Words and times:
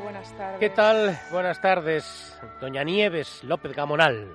Buenas 0.00 0.32
tardes. 0.36 0.60
¿Qué 0.60 0.70
tal? 0.70 1.18
Buenas 1.30 1.60
tardes, 1.60 2.40
doña 2.60 2.82
Nieves 2.84 3.42
López 3.44 3.72
Gamonal. 3.74 4.34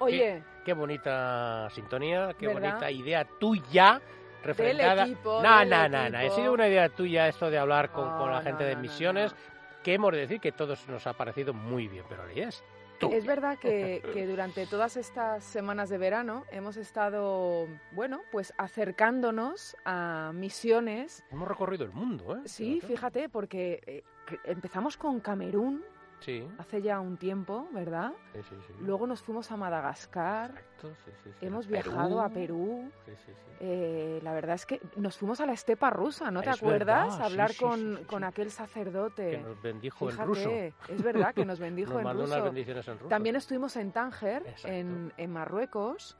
Oye, 0.00 0.42
Qué, 0.64 0.64
qué 0.66 0.72
bonita 0.72 1.68
sintonía, 1.70 2.34
qué 2.38 2.46
¿Verdad? 2.48 2.70
bonita 2.72 2.90
idea 2.90 3.24
tuya 3.38 4.00
refrendada. 4.42 5.04
equipo, 5.04 5.40
no, 5.42 5.58
del 5.60 5.68
no, 5.70 5.88
no, 5.88 6.10
no, 6.10 6.18
ha 6.18 6.30
sido 6.30 6.52
una 6.52 6.68
idea 6.68 6.88
tuya 6.88 7.28
esto 7.28 7.50
de 7.50 7.58
hablar 7.58 7.90
con, 7.90 8.08
con 8.18 8.30
la 8.30 8.38
Oh, 8.38 8.42
gente 8.42 8.62
no, 8.64 8.68
de 8.68 8.74
no, 8.74 8.76
no, 8.76 8.82
misiones, 8.82 9.32
no. 9.32 9.38
que 9.82 9.94
hemos 9.94 10.12
de 10.12 10.18
decir 10.20 10.40
que 10.40 10.52
todos 10.52 10.88
nos 10.88 11.06
ha 11.06 11.12
parecido 11.14 11.52
muy 11.52 11.88
bien, 11.88 12.04
pero 12.08 12.26
la 12.26 12.32
idea 12.32 12.48
es 12.48 12.64
es 13.12 13.26
verdad 13.26 13.58
que, 13.58 14.02
que 14.12 14.26
durante 14.26 14.66
todas 14.66 14.96
estas 14.96 15.44
semanas 15.44 15.88
de 15.88 15.98
verano 15.98 16.44
hemos 16.50 16.76
estado, 16.76 17.66
bueno, 17.92 18.20
pues 18.30 18.52
acercándonos 18.58 19.76
a 19.84 20.32
misiones. 20.34 21.24
Hemos 21.30 21.48
recorrido 21.48 21.84
el 21.84 21.92
mundo, 21.92 22.36
¿eh? 22.36 22.40
Sí, 22.46 22.80
fíjate, 22.80 23.28
porque 23.28 23.80
eh, 23.86 24.04
empezamos 24.44 24.96
con 24.96 25.20
Camerún 25.20 25.84
Sí, 26.20 26.46
hace 26.58 26.82
ya 26.82 26.98
un 27.00 27.16
tiempo, 27.16 27.68
¿verdad? 27.72 28.12
sí, 28.32 28.40
sí. 28.42 28.56
sí. 28.66 28.72
Luego 28.80 29.06
nos 29.06 29.22
fuimos 29.22 29.50
a 29.52 29.56
Madagascar, 29.56 30.50
Exacto, 30.50 30.88
sí, 31.04 31.10
sí, 31.24 31.30
sí. 31.38 31.46
hemos 31.46 31.66
Perú. 31.66 31.90
viajado 31.90 32.20
a 32.20 32.28
Perú. 32.28 32.90
Sí, 33.06 33.12
sí, 33.24 33.32
sí. 33.32 33.32
Eh, 33.60 34.20
la 34.22 34.32
verdad 34.32 34.54
es 34.56 34.66
que 34.66 34.80
nos 34.96 35.16
fuimos 35.16 35.40
a 35.40 35.46
la 35.46 35.52
estepa 35.52 35.90
rusa, 35.90 36.30
¿no 36.30 36.42
te 36.42 36.50
Es 36.50 36.56
acuerdas? 36.58 37.06
verdad, 37.08 37.22
a 37.22 37.26
hablar 37.26 37.50
con, 37.56 38.04
con 38.04 38.24
aquel 38.24 38.50
sacerdote. 38.50 39.30
Que 39.30 39.38
nos 39.38 39.62
bendijo 39.62 40.08
Fíjate, 40.08 40.22
en 40.22 40.28
ruso. 40.28 40.50
es 40.94 41.02
verdad 41.02 41.34
que 41.34 41.44
nos 41.44 41.58
bendijo 41.60 41.90
Nos 41.92 41.98
en 42.00 42.04
mandó 42.04 42.24
unas 42.24 42.36
ruso. 42.38 42.44
bendiciones 42.44 42.88
en 42.88 42.94
ruso. 42.98 43.08
También 43.08 43.36
estuvimos 43.36 43.76
en 43.76 43.92
Tánger, 43.92 44.42
en, 44.64 45.12
en 45.16 45.30
Marruecos. 45.32 46.16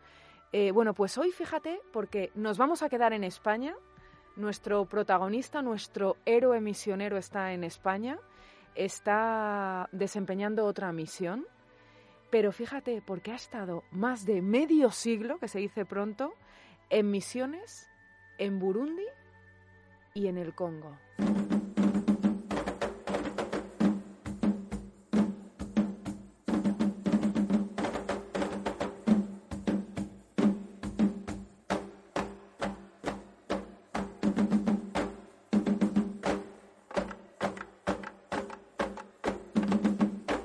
Eh, 0.52 0.70
bueno, 0.72 0.94
pues 0.94 1.18
hoy 1.18 1.30
fíjate, 1.32 1.80
porque 1.92 2.30
nos 2.34 2.56
vamos 2.56 2.82
a 2.82 2.88
quedar 2.88 3.12
en 3.12 3.24
España. 3.24 3.74
Nuestro 4.36 4.84
protagonista, 4.84 5.60
nuestro 5.62 6.16
héroe 6.24 6.60
misionero 6.60 7.16
está 7.16 7.52
en 7.52 7.64
España. 7.64 8.18
Está 8.78 9.88
desempeñando 9.90 10.64
otra 10.64 10.92
misión. 10.92 11.44
Pero 12.30 12.52
fíjate, 12.52 13.02
porque 13.04 13.32
ha 13.32 13.34
estado 13.34 13.82
más 13.90 14.24
de 14.24 14.40
medio 14.40 14.92
siglo, 14.92 15.38
que 15.38 15.48
se 15.48 15.58
dice 15.58 15.84
pronto, 15.84 16.32
en 16.88 17.10
misiones 17.10 17.90
en 18.38 18.60
Burundi 18.60 19.06
y 20.14 20.28
en 20.28 20.38
el 20.38 20.54
Congo. 20.54 20.96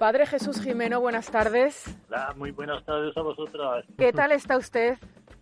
Padre 0.03 0.25
Jesús 0.25 0.61
Jimeno, 0.61 0.99
buenas 0.99 1.31
tardes. 1.31 1.97
Hola, 2.09 2.33
muy 2.35 2.51
buenas 2.51 2.83
tardes 2.83 3.15
a 3.15 3.21
vosotras. 3.21 3.85
¿Qué 3.97 4.11
tal 4.11 4.33
está 4.33 4.57
usted? 4.57 4.97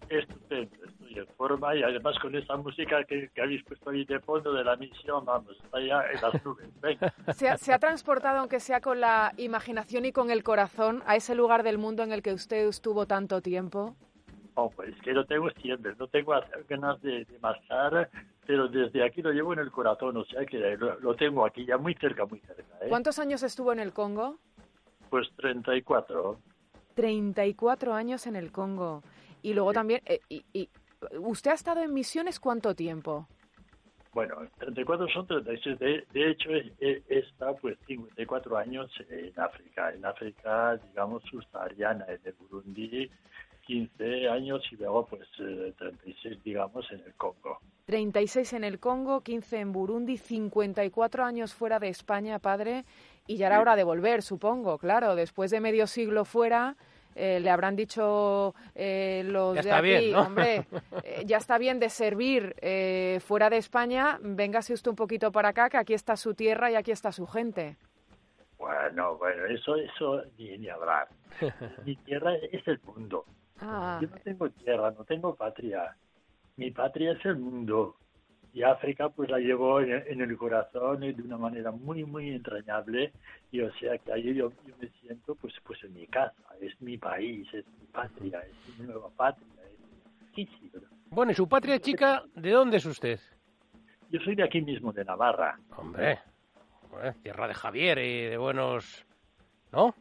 Estupendo, 0.07 0.85
estoy 0.85 1.17
en 1.17 1.25
forma 1.35 1.75
y 1.75 1.81
además 1.81 2.15
con 2.21 2.35
esta 2.35 2.55
música 2.57 3.03
que, 3.05 3.31
que 3.33 3.41
habéis 3.41 3.63
puesto 3.63 3.89
ahí 3.89 4.05
de 4.05 4.19
fondo 4.19 4.53
de 4.53 4.63
la 4.63 4.75
misión, 4.75 5.25
vamos, 5.25 5.57
está 5.63 5.79
ya 5.81 6.03
en 6.13 6.21
las 6.21 6.45
nubes. 6.45 6.69
Venga. 6.79 7.11
¿Se 7.33 7.49
ha, 7.49 7.57
se 7.57 7.73
ha 7.73 7.79
transportado, 7.79 8.37
aunque 8.37 8.59
sea 8.59 8.81
con 8.81 9.01
la 9.01 9.33
imaginación 9.37 10.05
y 10.05 10.11
con 10.11 10.29
el 10.29 10.43
corazón, 10.43 11.01
a 11.07 11.15
ese 11.15 11.33
lugar 11.33 11.63
del 11.63 11.79
mundo 11.79 12.03
en 12.03 12.11
el 12.11 12.21
que 12.21 12.31
usted 12.31 12.67
estuvo 12.67 13.07
tanto 13.07 13.41
tiempo? 13.41 13.95
Oh, 14.53 14.69
pues 14.69 14.93
que 15.01 15.11
lo 15.13 15.25
tengo 15.25 15.49
siempre, 15.59 15.95
no 15.97 16.05
tengo 16.07 16.33
ganas 16.69 17.01
de, 17.01 17.25
de 17.25 17.39
marchar, 17.39 18.11
pero 18.45 18.67
desde 18.67 19.03
aquí 19.03 19.21
lo 19.21 19.31
llevo 19.31 19.53
en 19.53 19.59
el 19.59 19.71
corazón, 19.71 20.17
o 20.17 20.25
sea 20.25 20.45
que 20.45 20.77
lo, 20.77 20.99
lo 20.99 21.15
tengo 21.15 21.45
aquí 21.45 21.65
ya 21.65 21.77
muy 21.77 21.95
cerca, 21.95 22.25
muy 22.25 22.39
cerca. 22.41 22.63
¿eh? 22.81 22.89
¿Cuántos 22.89 23.17
años 23.17 23.41
estuvo 23.43 23.71
en 23.71 23.79
el 23.79 23.93
Congo? 23.93 24.37
Pues 25.11 25.27
34. 25.35 26.39
34 26.95 27.93
años 27.93 28.25
en 28.27 28.35
el 28.35 28.51
Congo. 28.51 29.03
Y 29.43 29.53
luego 29.53 29.73
también, 29.73 30.01
eh, 30.05 30.21
y, 30.29 30.43
y- 30.53 30.69
¿usted 31.19 31.51
ha 31.51 31.55
estado 31.55 31.81
en 31.83 31.93
misiones 31.93 32.39
cuánto 32.39 32.73
tiempo? 32.73 33.27
Bueno, 34.13 34.35
34 34.59 35.07
son 35.09 35.27
36. 35.27 35.79
De, 35.79 36.05
de 36.13 36.31
hecho, 36.31 36.49
he, 36.51 36.73
he- 36.79 37.03
he 37.09 37.19
estado 37.19 37.55
pues 37.61 37.77
54 37.87 38.57
años 38.57 38.89
en 39.09 39.37
África, 39.39 39.93
en 39.93 40.05
África, 40.05 40.77
digamos, 40.77 41.23
subsahariana, 41.23 42.05
en 42.07 42.19
el 42.23 42.33
Burundi, 42.33 43.09
15 43.65 44.27
años 44.29 44.61
y 44.71 44.75
luego 44.75 45.05
pues 45.05 45.27
eh, 45.39 45.73
36, 45.77 46.43
digamos, 46.43 46.89
en 46.91 46.99
el 47.05 47.13
Congo. 47.15 47.59
36 47.85 48.53
en 48.53 48.63
el 48.63 48.79
Congo, 48.79 49.21
15 49.21 49.59
en 49.59 49.71
Burundi, 49.71 50.17
54 50.17 51.23
años 51.23 51.53
fuera 51.53 51.79
de 51.79 51.87
España, 51.89 52.39
padre, 52.39 52.83
y 53.27 53.37
ya 53.37 53.47
era 53.47 53.59
hora 53.61 53.75
de 53.75 53.83
volver, 53.83 54.21
supongo, 54.21 54.77
claro, 54.77 55.15
después 55.15 55.51
de 55.51 55.61
medio 55.61 55.87
siglo 55.87 56.25
fuera, 56.25 56.75
eh, 57.15 57.39
le 57.41 57.49
habrán 57.49 57.75
dicho 57.75 58.53
eh, 58.75 59.23
los 59.25 59.55
Ya 59.55 59.61
de 59.63 59.69
está 59.69 59.77
aquí, 59.77 59.87
bien, 59.87 60.11
¿no? 60.11 60.21
hombre, 60.21 60.67
eh, 61.03 61.23
ya 61.25 61.37
está 61.37 61.57
bien 61.57 61.79
de 61.79 61.89
servir 61.89 62.55
eh, 62.61 63.19
fuera 63.25 63.49
de 63.49 63.57
España, 63.57 64.17
véngase 64.21 64.73
usted 64.73 64.89
un 64.91 64.95
poquito 64.95 65.31
para 65.31 65.49
acá, 65.49 65.69
que 65.69 65.77
aquí 65.77 65.93
está 65.93 66.15
su 66.15 66.33
tierra 66.33 66.71
y 66.71 66.75
aquí 66.75 66.91
está 66.91 67.11
su 67.11 67.27
gente. 67.27 67.77
Bueno, 68.57 69.17
bueno, 69.17 69.45
eso, 69.47 69.75
eso 69.75 70.23
ni, 70.37 70.57
ni 70.57 70.69
hablar. 70.69 71.07
Mi 71.85 71.95
tierra 71.97 72.35
es 72.35 72.67
el 72.67 72.79
mundo. 72.83 73.25
Ah, 73.59 73.99
Yo 74.01 74.07
no 74.07 74.17
tengo 74.17 74.49
tierra, 74.51 74.91
no 74.91 75.03
tengo 75.03 75.35
patria. 75.35 75.95
Mi 76.57 76.71
patria 76.71 77.13
es 77.13 77.25
el 77.25 77.37
mundo. 77.37 77.95
Y 78.53 78.63
África 78.63 79.09
pues 79.09 79.29
la 79.29 79.39
llevo 79.39 79.79
en, 79.79 79.91
en 80.07 80.21
el 80.21 80.35
corazón 80.37 81.03
y 81.03 81.13
de 81.13 81.21
una 81.23 81.37
manera 81.37 81.71
muy, 81.71 82.03
muy 82.03 82.29
entrañable. 82.31 83.13
Y 83.51 83.61
o 83.61 83.71
sea 83.75 83.97
que 83.97 84.11
ahí 84.11 84.33
yo, 84.33 84.51
yo 84.65 84.75
me 84.81 84.89
siento 85.01 85.35
pues, 85.35 85.53
pues 85.63 85.81
en 85.83 85.93
mi 85.93 86.05
casa. 86.07 86.35
Es 86.59 86.79
mi 86.81 86.97
país, 86.97 87.47
es 87.53 87.65
mi 87.79 87.87
patria, 87.87 88.41
es 88.41 88.79
mi 88.79 88.85
nueva 88.87 89.09
patria. 89.15 89.47
es- 89.63 89.79
Sí, 90.35 90.45
sí, 90.59 90.69
pero 90.71 90.85
Bueno, 91.09 91.31
y 91.31 91.35
su 91.35 91.47
patria 91.47 91.79
chica, 91.79 92.23
¿de 92.35 92.51
dónde 92.51 92.77
es 92.77 92.85
usted? 92.85 93.19
yo 94.09 94.19
soy 94.21 94.35
de 94.35 94.43
aquí 94.43 94.61
mismo, 94.61 94.91
de 94.91 95.05
Navarra. 95.05 95.57
Hombre, 95.77 96.19
tierra 97.23 97.47
de 97.47 97.53
Javier 97.53 97.97
y 97.99 98.21
de 98.29 98.37
buenos... 98.37 99.05
¿No? 99.71 99.95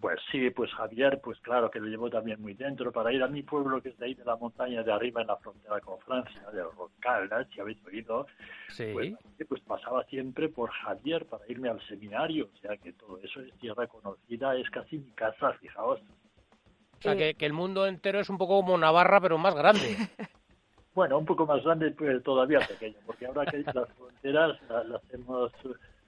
Pues 0.00 0.20
sí, 0.30 0.50
pues 0.50 0.70
Javier, 0.74 1.20
pues 1.22 1.38
claro 1.40 1.70
que 1.70 1.80
lo 1.80 1.86
llevo 1.86 2.10
también 2.10 2.40
muy 2.40 2.52
dentro 2.52 2.92
para 2.92 3.10
ir 3.12 3.22
a 3.22 3.28
mi 3.28 3.42
pueblo 3.42 3.80
que 3.80 3.88
es 3.88 3.98
de 3.98 4.06
ahí 4.06 4.14
de 4.14 4.24
la 4.26 4.36
montaña 4.36 4.82
de 4.82 4.92
arriba 4.92 5.22
en 5.22 5.28
la 5.28 5.36
frontera 5.38 5.80
con 5.80 5.98
Francia, 6.00 6.42
de 6.52 6.62
Roncaldas, 6.62 7.48
si 7.54 7.60
habéis 7.60 7.82
oído. 7.86 8.26
Sí. 8.68 8.90
Pues, 8.92 9.14
pues 9.48 9.60
pasaba 9.62 10.04
siempre 10.04 10.50
por 10.50 10.70
Javier 10.70 11.24
para 11.24 11.44
irme 11.48 11.70
al 11.70 11.80
seminario, 11.88 12.50
o 12.54 12.58
sea 12.58 12.76
que 12.76 12.92
todo 12.92 13.18
eso 13.22 13.40
es 13.40 13.52
tierra 13.54 13.86
conocida, 13.86 14.54
es 14.56 14.68
casi 14.70 14.98
mi 14.98 15.10
casa, 15.12 15.54
fijaos. 15.54 16.00
O 16.00 17.02
sea, 17.02 17.12
Eh, 17.14 17.16
que, 17.16 17.34
que 17.34 17.46
el 17.46 17.52
mundo 17.54 17.86
entero 17.86 18.20
es 18.20 18.28
un 18.28 18.36
poco 18.38 18.60
como 18.60 18.76
Navarra, 18.76 19.20
pero 19.20 19.38
más 19.38 19.54
grande. 19.54 19.80
Bueno, 20.94 21.18
un 21.18 21.26
poco 21.26 21.44
más 21.44 21.62
grande, 21.62 21.90
pero 21.90 22.22
todavía 22.22 22.58
pequeño, 22.66 22.96
porque 23.04 23.26
ahora 23.26 23.44
que 23.44 23.58
las 23.58 23.88
fronteras 23.98 24.58
la- 24.70 24.82
las, 24.84 25.02
hemos 25.12 25.52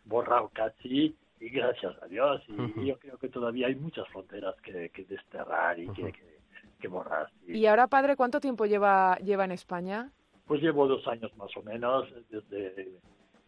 borrado 0.06 0.48
casi, 0.54 1.14
y 1.40 1.48
gracias 1.50 1.94
a 2.02 2.06
Dios, 2.06 2.42
y 2.76 2.86
yo 2.86 2.98
creo 2.98 3.18
que 3.18 3.28
todavía 3.28 3.68
hay 3.68 3.76
muchas 3.76 4.06
fronteras 4.08 4.54
que, 4.62 4.90
que 4.90 5.04
desterrar 5.04 5.78
y 5.78 5.88
que, 5.92 6.12
que, 6.12 6.38
que 6.80 6.88
borrar. 6.88 7.30
sí. 7.46 7.58
y 7.58 7.66
ahora, 7.66 7.86
padre, 7.86 8.16
¿cuánto 8.16 8.40
tiempo 8.40 8.66
lleva, 8.66 9.16
lleva 9.18 9.44
en 9.44 9.52
España? 9.52 10.10
Pues 10.46 10.62
llevo 10.62 10.86
dos 10.86 11.06
años 11.06 11.34
más 11.36 11.54
o 11.56 11.62
menos, 11.62 12.08
desde 12.30 12.98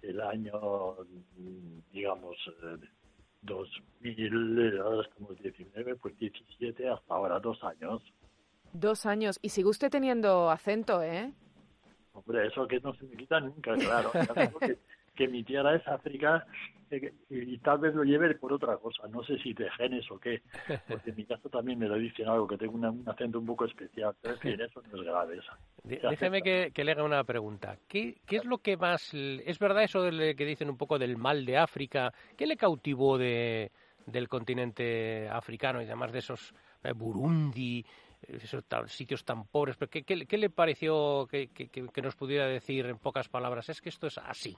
el 0.02 0.20
año, 0.20 0.96
digamos, 1.92 2.36
eh, 2.62 2.86
2000, 3.42 4.78
ahora 4.80 5.02
estamos 5.02 5.38
19, 5.38 5.96
pues 5.96 6.18
17, 6.18 6.88
hasta 6.88 7.14
ahora 7.14 7.40
dos 7.40 7.62
años. 7.64 8.02
Dos 8.72 9.06
años. 9.06 9.38
Y 9.42 9.48
sigue 9.48 9.68
usted 9.68 9.90
teniendo 9.90 10.50
acento, 10.50 11.02
¿eh? 11.02 11.32
Hombre, 12.12 12.46
eso 12.46 12.66
que 12.66 12.80
no 12.80 12.92
se 12.94 13.04
me 13.04 13.16
quita 13.16 13.40
nunca, 13.40 13.74
claro. 13.76 14.10
Que, 14.60 14.78
que 15.14 15.28
mi 15.28 15.42
tierra 15.44 15.74
es 15.76 15.86
África 15.88 16.46
eh, 16.90 17.12
y, 17.28 17.58
tal 17.58 17.78
vez 17.78 17.94
lo 17.94 18.02
lleve 18.04 18.34
por 18.34 18.52
otra 18.52 18.76
cosa, 18.78 19.06
no 19.08 19.22
sé 19.22 19.38
si 19.38 19.52
de 19.52 19.70
genes 19.72 20.10
o 20.10 20.18
qué, 20.18 20.42
porque 20.88 21.10
en 21.10 21.16
mi 21.16 21.24
caso 21.24 21.48
también 21.48 21.78
me 21.78 21.86
lo 21.86 21.94
dicen 21.96 22.26
algo, 22.28 22.48
que 22.48 22.56
tengo 22.58 22.74
una- 22.74 22.90
un 22.90 23.08
acento 23.08 23.38
un 23.38 23.46
poco 23.46 23.64
especial, 23.64 24.14
pero 24.20 24.34
en 24.34 24.40
fin, 24.40 24.60
eso 24.60 24.82
no 24.90 24.98
es 25.00 25.06
grave. 25.06 25.38
Eso. 25.38 25.52
Déjeme 26.10 26.42
que, 26.42 26.72
que 26.74 26.84
le 26.84 26.92
haga 26.92 27.04
una 27.04 27.22
pregunta. 27.24 27.76
¿Qué, 27.88 28.20
qué 28.26 28.36
es 28.36 28.44
lo 28.44 28.58
que 28.58 28.76
más... 28.76 29.14
¿Es 29.14 29.58
verdad 29.58 29.84
eso 29.84 30.02
del- 30.02 30.34
que 30.36 30.44
dicen 30.44 30.68
un 30.68 30.76
poco 30.76 30.98
del 30.98 31.16
mal 31.16 31.44
de 31.46 31.56
África? 31.58 32.12
¿Qué 32.36 32.46
le 32.46 32.56
cautivó 32.56 33.16
de, 33.16 33.70
del 34.06 34.28
continente 34.28 35.28
africano 35.28 35.80
y 35.80 35.84
además 35.86 36.12
de 36.12 36.18
esos 36.18 36.54
eh, 36.82 36.92
Burundi, 36.92 37.84
esos 38.26 38.64
ta- 38.64 38.86
sitios 38.88 39.24
tan 39.24 39.44
pobres? 39.46 39.76
Pero 39.76 39.90
¿Qué, 39.90 40.02
qué 40.02 40.16
le- 40.16 40.26
qué 40.26 40.36
le 40.38 40.50
pareció 40.50 41.26
que- 41.30 41.48
que- 41.48 41.68
que 41.68 42.02
nos 42.02 42.16
pudiera 42.16 42.46
decir 42.46 42.86
en 42.86 42.98
pocas 42.98 43.28
palabras? 43.28 43.68
Es 43.68 43.80
que 43.80 43.88
esto 43.88 44.06
es 44.08 44.18
así. 44.18 44.56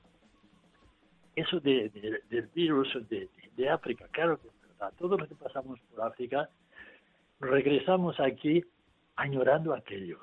Eso 1.37 1.61
de, 1.61 1.89
de- 1.91 2.23
del 2.29 2.47
virus 2.49 2.89
de, 3.09 3.29
de 3.57 3.69
África, 3.69 4.07
claro 4.11 4.39
que 4.41 4.49
es 4.49 4.61
verdad. 4.69 4.93
Todo 4.99 5.17
lo 5.17 5.27
que 5.27 5.35
pasamos 5.35 5.79
por 5.91 6.05
África, 6.07 6.49
regresamos 7.41 8.19
aquí 8.21 8.65
añorando 9.17 9.75
aquello, 9.75 10.19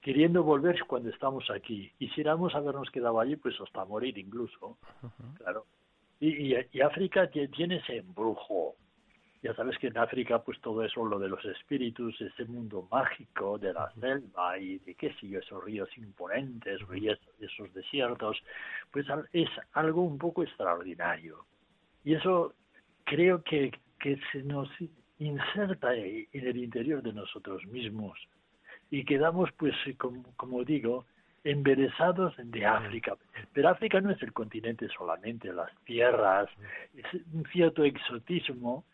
queriendo 0.00 0.42
volver 0.42 0.82
cuando 0.86 1.10
estamos 1.10 1.48
aquí. 1.50 1.90
Quisiéramos 1.98 2.54
habernos 2.54 2.90
quedado 2.90 3.20
allí, 3.20 3.36
pues 3.36 3.54
hasta 3.60 3.84
morir 3.84 4.16
incluso, 4.18 4.76
claro. 5.38 5.66
Y, 6.20 6.54
y, 6.72 6.80
África 6.80 7.28
tiene 7.28 7.76
ese 7.76 7.98
embrujo. 7.98 8.76
Ya 9.44 9.54
sabes 9.54 9.76
que 9.76 9.88
en 9.88 9.98
África, 9.98 10.42
pues 10.42 10.58
todo 10.62 10.82
eso, 10.82 11.04
lo 11.04 11.18
de 11.18 11.28
los 11.28 11.44
espíritus, 11.44 12.18
ese 12.18 12.46
mundo 12.46 12.88
mágico 12.90 13.58
de 13.58 13.74
la 13.74 13.92
selva 14.00 14.58
y 14.58 14.78
de 14.78 14.94
qué 14.94 15.12
sé 15.20 15.28
yo, 15.28 15.38
esos 15.38 15.62
ríos 15.62 15.90
imponentes, 15.98 16.80
ríos, 16.88 17.18
esos 17.38 17.70
desiertos, 17.74 18.42
pues 18.90 19.04
es 19.34 19.50
algo 19.74 20.00
un 20.00 20.16
poco 20.16 20.42
extraordinario. 20.42 21.44
Y 22.04 22.14
eso 22.14 22.54
creo 23.04 23.42
que, 23.42 23.70
que 24.00 24.18
se 24.32 24.42
nos 24.44 24.70
inserta 25.18 25.94
en 25.94 26.26
el 26.32 26.56
interior 26.56 27.02
de 27.02 27.12
nosotros 27.12 27.66
mismos 27.66 28.18
y 28.90 29.04
quedamos, 29.04 29.52
pues, 29.58 29.74
como, 29.98 30.24
como 30.36 30.64
digo, 30.64 31.04
embelesados 31.44 32.32
de 32.38 32.64
África. 32.64 33.14
Pero 33.52 33.68
África 33.68 34.00
no 34.00 34.10
es 34.10 34.22
el 34.22 34.32
continente 34.32 34.88
solamente, 34.88 35.52
las 35.52 35.70
tierras, 35.84 36.48
es 36.96 37.20
un 37.34 37.44
cierto 37.52 37.84
exotismo, 37.84 38.86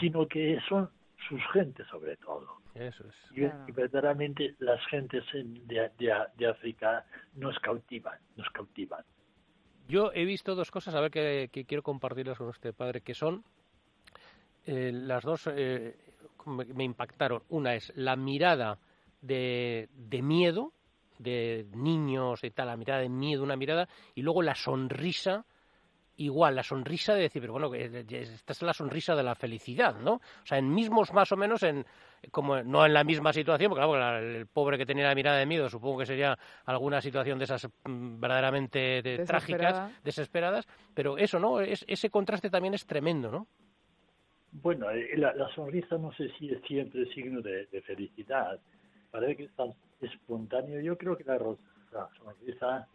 sino 0.00 0.26
que 0.26 0.58
son 0.68 0.90
sus 1.28 1.40
gentes 1.52 1.86
sobre 1.88 2.16
todo. 2.16 2.62
Eso 2.74 3.04
es. 3.06 3.14
Y, 3.36 3.72
verdaderamente 3.72 4.54
las 4.58 4.84
gentes 4.86 5.24
de, 5.32 5.90
de, 5.98 6.46
África 6.46 7.04
nos 7.34 7.58
cautivan, 7.58 8.18
nos 8.36 8.48
cautivan. 8.50 9.04
Yo 9.88 10.10
he 10.14 10.24
visto 10.24 10.54
dos 10.54 10.70
cosas, 10.70 10.94
a 10.94 11.00
ver 11.00 11.10
que, 11.10 11.64
quiero 11.66 11.82
compartirlas 11.82 12.38
con 12.38 12.48
usted, 12.48 12.74
padre, 12.74 13.02
que 13.02 13.14
son 13.14 13.44
eh, 14.64 14.90
las 14.92 15.22
dos 15.22 15.48
eh, 15.48 15.96
me, 16.46 16.84
impactaron. 16.84 17.42
Una 17.50 17.74
es 17.74 17.92
la 17.96 18.16
mirada 18.16 18.78
de, 19.20 19.88
de 19.92 20.22
miedo 20.22 20.72
de 21.22 21.66
niños 21.74 22.42
y 22.42 22.50
tal, 22.50 22.66
la 22.66 22.76
mirada 22.76 23.00
de 23.00 23.08
miedo, 23.08 23.42
una 23.42 23.56
mirada, 23.56 23.88
y 24.14 24.22
luego 24.22 24.42
la 24.42 24.54
sonrisa, 24.54 25.44
igual, 26.24 26.56
la 26.56 26.62
sonrisa 26.62 27.14
de 27.14 27.22
decir, 27.22 27.42
pero 27.42 27.52
bueno, 27.52 27.74
esta 27.74 28.52
es 28.52 28.62
la 28.62 28.72
sonrisa 28.72 29.14
de 29.14 29.22
la 29.22 29.34
felicidad, 29.34 29.96
¿no? 29.96 30.14
O 30.14 30.46
sea, 30.46 30.58
en 30.58 30.72
mismos 30.72 31.12
más 31.12 31.30
o 31.32 31.36
menos, 31.36 31.62
en 31.62 31.84
como 32.30 32.62
no 32.62 32.86
en 32.86 32.94
la 32.94 33.02
misma 33.02 33.32
situación, 33.32 33.70
porque 33.70 33.84
claro, 33.84 34.18
el 34.18 34.46
pobre 34.46 34.78
que 34.78 34.86
tenía 34.86 35.08
la 35.08 35.14
mirada 35.14 35.38
de 35.38 35.46
miedo, 35.46 35.68
supongo 35.68 35.98
que 35.98 36.06
sería 36.06 36.38
alguna 36.66 37.00
situación 37.00 37.38
de 37.38 37.44
esas 37.44 37.68
mm, 37.84 38.20
verdaderamente 38.20 39.24
trágicas, 39.26 39.90
desesperadas, 40.04 40.68
pero 40.94 41.18
eso, 41.18 41.40
¿no? 41.40 41.60
Es, 41.60 41.84
ese 41.88 42.10
contraste 42.10 42.50
también 42.50 42.74
es 42.74 42.86
tremendo, 42.86 43.30
¿no? 43.30 43.46
Bueno, 44.52 44.90
eh, 44.90 45.16
la, 45.16 45.48
sonrisa 45.54 45.96
no 45.96 46.12
sé 46.12 46.30
si 46.38 46.50
es 46.50 46.62
siempre 46.62 47.06
signo 47.14 47.40
de, 47.40 47.66
de 47.66 47.80
felicidad. 47.82 48.60
Parece 49.10 49.36
que 49.36 49.44
es 49.44 49.52
tan 49.56 49.72
espontáneo. 50.00 50.80
Yo 50.80 50.96
creo 50.96 51.16
que 51.16 51.24
la, 51.24 51.38
sonrisa 52.18 52.86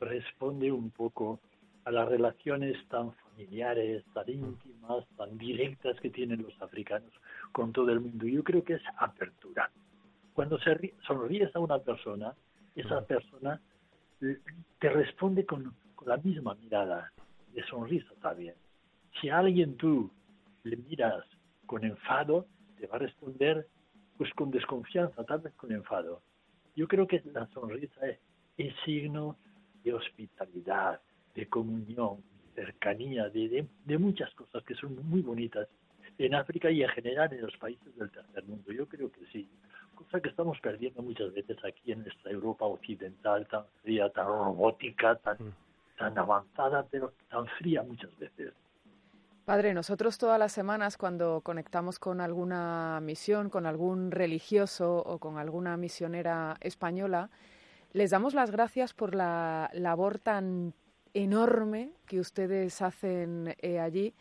responde 0.00 0.70
un 0.70 0.90
poco 0.90 1.40
a 1.86 1.92
las 1.92 2.08
relaciones 2.08 2.76
tan 2.88 3.14
familiares, 3.14 4.04
tan 4.12 4.28
íntimas, 4.28 5.06
tan 5.16 5.38
directas 5.38 5.98
que 6.00 6.10
tienen 6.10 6.42
los 6.42 6.60
africanos 6.60 7.12
con 7.52 7.72
todo 7.72 7.90
el 7.92 8.00
mundo. 8.00 8.26
Yo 8.26 8.42
creo 8.42 8.64
que 8.64 8.74
es 8.74 8.82
apertura. 8.98 9.70
Cuando 10.34 10.58
se 10.58 10.94
sonríes 11.06 11.54
a 11.54 11.60
una 11.60 11.78
persona, 11.78 12.34
esa 12.74 13.00
persona 13.06 13.60
eh, 14.20 14.38
te 14.80 14.88
responde 14.90 15.46
con, 15.46 15.74
con 15.94 16.08
la 16.08 16.16
misma 16.16 16.56
mirada 16.56 17.12
de 17.54 17.62
sonrisa 17.66 18.12
también. 18.20 18.54
Si 19.20 19.28
a 19.28 19.38
alguien 19.38 19.76
tú 19.76 20.10
le 20.64 20.76
miras 20.76 21.24
con 21.66 21.84
enfado, 21.84 22.46
te 22.78 22.88
va 22.88 22.96
a 22.96 22.98
responder 22.98 23.68
pues 24.18 24.32
con 24.34 24.50
desconfianza, 24.50 25.22
tal 25.22 25.40
vez 25.40 25.54
con 25.54 25.70
enfado. 25.70 26.20
Yo 26.74 26.88
creo 26.88 27.06
que 27.06 27.22
la 27.32 27.46
sonrisa 27.48 28.00
es, 28.56 28.74
signo 28.84 29.36
de 29.84 29.94
hospitalidad, 29.94 31.00
de 31.36 31.46
comunión, 31.46 32.16
de 32.54 32.64
cercanía, 32.64 33.28
de, 33.28 33.66
de, 33.84 33.98
muchas 33.98 34.34
cosas 34.34 34.64
que 34.64 34.74
son 34.74 34.96
muy 35.08 35.20
bonitas 35.20 35.68
en 36.18 36.34
África 36.34 36.70
y 36.70 36.82
en 36.82 36.88
general 36.88 37.32
en 37.32 37.42
los 37.42 37.56
países 37.58 37.94
del 37.96 38.10
tercer 38.10 38.44
mundo. 38.44 38.72
Yo 38.72 38.86
creo 38.86 39.12
que 39.12 39.20
sí. 39.30 39.46
Cosa 39.94 40.20
que 40.20 40.30
estamos 40.30 40.58
perdiendo 40.60 41.02
muchas 41.02 41.32
veces 41.32 41.58
aquí 41.64 41.92
en 41.92 42.02
nuestra 42.02 42.30
Europa 42.30 42.64
occidental, 42.64 43.46
tan 43.48 43.64
fría, 43.82 44.08
tan 44.10 44.26
robótica, 44.26 45.16
tan, 45.16 45.36
mm. 45.36 45.52
tan 45.98 46.18
avanzada, 46.18 46.86
pero 46.90 47.12
tan 47.30 47.46
fría 47.58 47.82
muchas 47.82 48.16
veces. 48.18 48.52
Padre, 49.44 49.74
nosotros 49.74 50.18
todas 50.18 50.38
las 50.38 50.52
semanas 50.52 50.96
cuando 50.96 51.40
conectamos 51.42 51.98
con 51.98 52.20
alguna 52.20 52.98
misión, 53.00 53.48
con 53.48 53.64
algún 53.64 54.10
religioso 54.10 55.02
o 55.06 55.18
con 55.18 55.38
alguna 55.38 55.76
misionera 55.76 56.56
española, 56.60 57.30
les 57.92 58.10
damos 58.10 58.34
las 58.34 58.50
gracias 58.50 58.92
por 58.92 59.14
la 59.14 59.70
labor 59.72 60.18
tan 60.18 60.74
enorme 61.16 61.92
que 62.06 62.20
ustedes 62.20 62.82
hacen 62.82 63.54
eh, 63.60 63.80
allí 63.80 64.14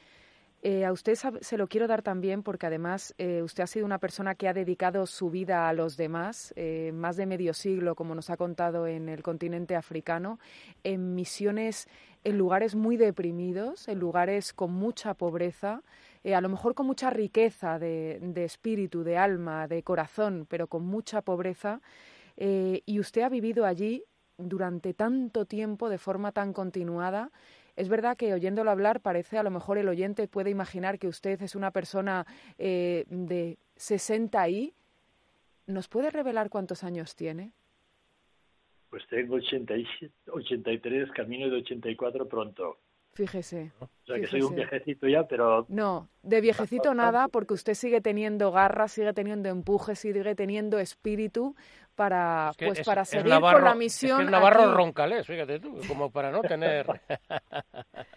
eh, 0.61 0.85
a 0.85 0.91
usted 0.91 1.15
se 1.41 1.57
lo 1.57 1.67
quiero 1.67 1.87
dar 1.87 2.01
también 2.01 2.41
porque 2.41 2.65
además 2.65 3.13
eh, 3.19 3.43
usted 3.43 3.63
ha 3.63 3.67
sido 3.67 3.85
una 3.85 3.99
persona 3.99 4.33
que 4.33 4.47
ha 4.47 4.53
dedicado 4.53 5.05
su 5.05 5.29
vida 5.29 5.69
a 5.69 5.73
los 5.73 5.95
demás, 5.95 6.55
más 6.91 7.17
de 7.17 7.27
medio 7.27 7.53
siglo, 7.53 7.93
como 7.93 8.15
nos 8.15 8.31
ha 8.31 8.37
contado 8.37 8.87
en 8.87 9.07
el 9.07 9.21
continente 9.21 9.75
africano, 9.75 10.39
en 10.83 11.13
misiones 11.13 11.87
en 12.23 12.39
lugares 12.39 12.73
muy 12.73 12.97
deprimidos, 12.97 13.87
en 13.87 13.99
lugares 13.99 14.53
con 14.53 14.71
mucha 14.73 15.13
pobreza, 15.13 15.83
a 16.23 16.41
lo 16.41 16.49
mejor 16.49 16.73
con 16.73 16.87
mucha 16.87 17.11
riqueza 17.11 17.77
de, 17.77 18.17
de, 18.19 18.43
espíritu, 18.43 19.03
de 19.03 19.19
alma, 19.19 19.67
de 19.67 19.83
corazón, 19.83 20.47
pero 20.49 20.65
con 20.65 20.83
mucha 20.83 21.21
pobreza. 21.21 21.81
y 22.37 22.99
usted 22.99 23.21
ha 23.21 23.29
vivido 23.29 23.65
allí 23.65 24.03
durante 24.37 24.93
tanto 24.93 25.45
tiempo, 25.45 25.89
de 25.89 25.97
forma 25.97 26.31
tan 26.31 26.53
continuada, 26.53 27.31
es 27.75 27.89
verdad 27.89 28.15
que 28.15 28.33
oyéndolo 28.33 28.71
hablar 28.71 29.01
parece 29.01 29.37
a 29.37 29.43
lo 29.43 29.51
mejor 29.51 29.77
el 29.77 29.89
oyente 29.89 30.27
puede 30.27 30.49
imaginar 30.49 30.97
que 30.97 31.07
usted 31.07 31.41
es 31.41 31.55
una 31.55 31.71
persona 31.71 32.25
eh, 32.57 33.05
de 33.09 33.57
60 33.75 34.49
y. 34.49 34.73
¿Nos 35.67 35.87
puede 35.87 36.11
revelar 36.11 36.49
cuántos 36.49 36.83
años 36.83 37.15
tiene? 37.15 37.51
Pues 38.89 39.03
tengo 39.07 39.35
87, 39.35 40.13
83, 40.31 41.11
camino 41.11 41.49
de 41.49 41.57
84 41.57 42.27
pronto. 42.27 42.77
Fíjese. 43.15 43.71
O 43.79 43.87
sea 44.05 44.19
que 44.19 44.27
soy 44.27 44.41
un 44.41 44.55
viejecito 44.55 45.07
ya, 45.07 45.25
pero... 45.25 45.65
No, 45.69 46.09
de 46.21 46.41
viejecito 46.41 46.93
nada, 46.93 47.29
porque 47.29 47.53
usted 47.53 47.73
sigue 47.73 48.01
teniendo 48.01 48.51
garra, 48.51 48.89
sigue 48.89 49.13
teniendo 49.13 49.47
empuje, 49.47 49.95
sigue 49.95 50.35
teniendo 50.35 50.79
espíritu 50.79 51.55
para, 51.95 52.51
pues, 52.57 52.85
para 52.85 53.05
seguir 53.05 53.39
con 53.39 53.63
la 53.63 53.75
misión. 53.75 54.21
Es, 54.21 54.31
Navarro 54.31 54.73
Roncalés, 54.73 55.25
fíjate 55.25 55.59
tú, 55.59 55.79
como 55.87 56.11
para 56.11 56.31
no 56.31 56.41
tener... 56.41 56.85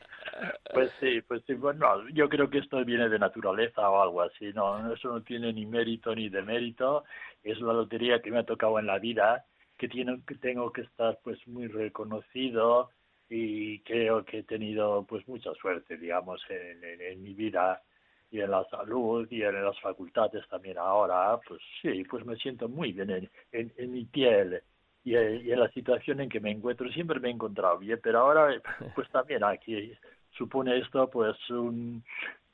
Pues 0.73 0.93
sí, 1.01 1.21
pues 1.27 1.43
sí, 1.47 1.55
bueno, 1.55 2.09
yo 2.11 2.29
creo 2.29 2.49
que 2.49 2.59
esto 2.59 2.85
viene 2.85 3.09
de 3.09 3.19
naturaleza 3.19 3.91
o 3.91 4.01
algo 4.01 4.23
así, 4.23 4.53
no, 4.55 4.93
eso 4.93 5.09
no 5.09 5.23
tiene 5.23 5.53
ni 5.53 5.67
mérito 5.67 6.15
ni 6.15 6.29
demérito, 6.29 7.03
es 7.43 7.61
la 7.61 7.73
lotería 7.73 8.23
que 8.23 8.31
me 8.31 8.39
ha 8.39 8.45
tocado 8.45 8.79
en 8.79 8.87
la 8.87 9.01
vida, 9.01 9.47
que, 9.77 9.89
tiene, 9.89 10.21
que 10.25 10.37
tengo 10.37 10.73
que 10.73 10.83
estar 10.83 11.19
pues 11.25 11.45
muy 11.49 11.67
reconocido, 11.67 12.91
y 13.29 13.81
creo 13.81 14.25
que 14.25 14.39
he 14.39 14.43
tenido 14.43 15.05
pues 15.05 15.27
mucha 15.29 15.53
suerte, 15.55 15.97
digamos, 15.97 16.41
en, 16.49 17.23
mi 17.23 17.35
vida 17.35 17.83
y 18.31 18.41
en 18.41 18.51
la 18.51 18.65
salud 18.65 19.27
y 19.31 19.43
en 19.43 19.65
las 19.65 19.79
facultades 19.81 20.47
también 20.49 20.79
ahora, 20.79 21.39
pues 21.47 21.61
sí, 21.81 22.05
pues 22.05 22.25
me 22.25 22.37
siento 22.37 22.69
muy 22.69 22.93
bien 22.93 23.11
en, 23.11 23.73
en, 23.77 23.93
mi 23.93 24.05
piel 24.05 24.63
y, 25.05 25.17
y, 25.17 25.53
en 25.53 25.61
la 25.61 25.71
situación 25.71 26.21
en 26.21 26.29
que 26.29 26.41
me 26.41 26.51
encuentro. 26.51 26.91
Siempre 26.91 27.21
me 27.21 27.29
he 27.29 27.33
encontrado 27.33 27.79
bien, 27.79 27.99
pero 28.03 28.21
ahora 28.21 28.61
pues 28.95 29.09
también 29.11 29.45
aquí 29.45 29.93
supone 30.37 30.79
esto 30.79 31.09
pues 31.09 31.37
un, 31.51 32.05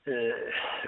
eh, 0.07 0.35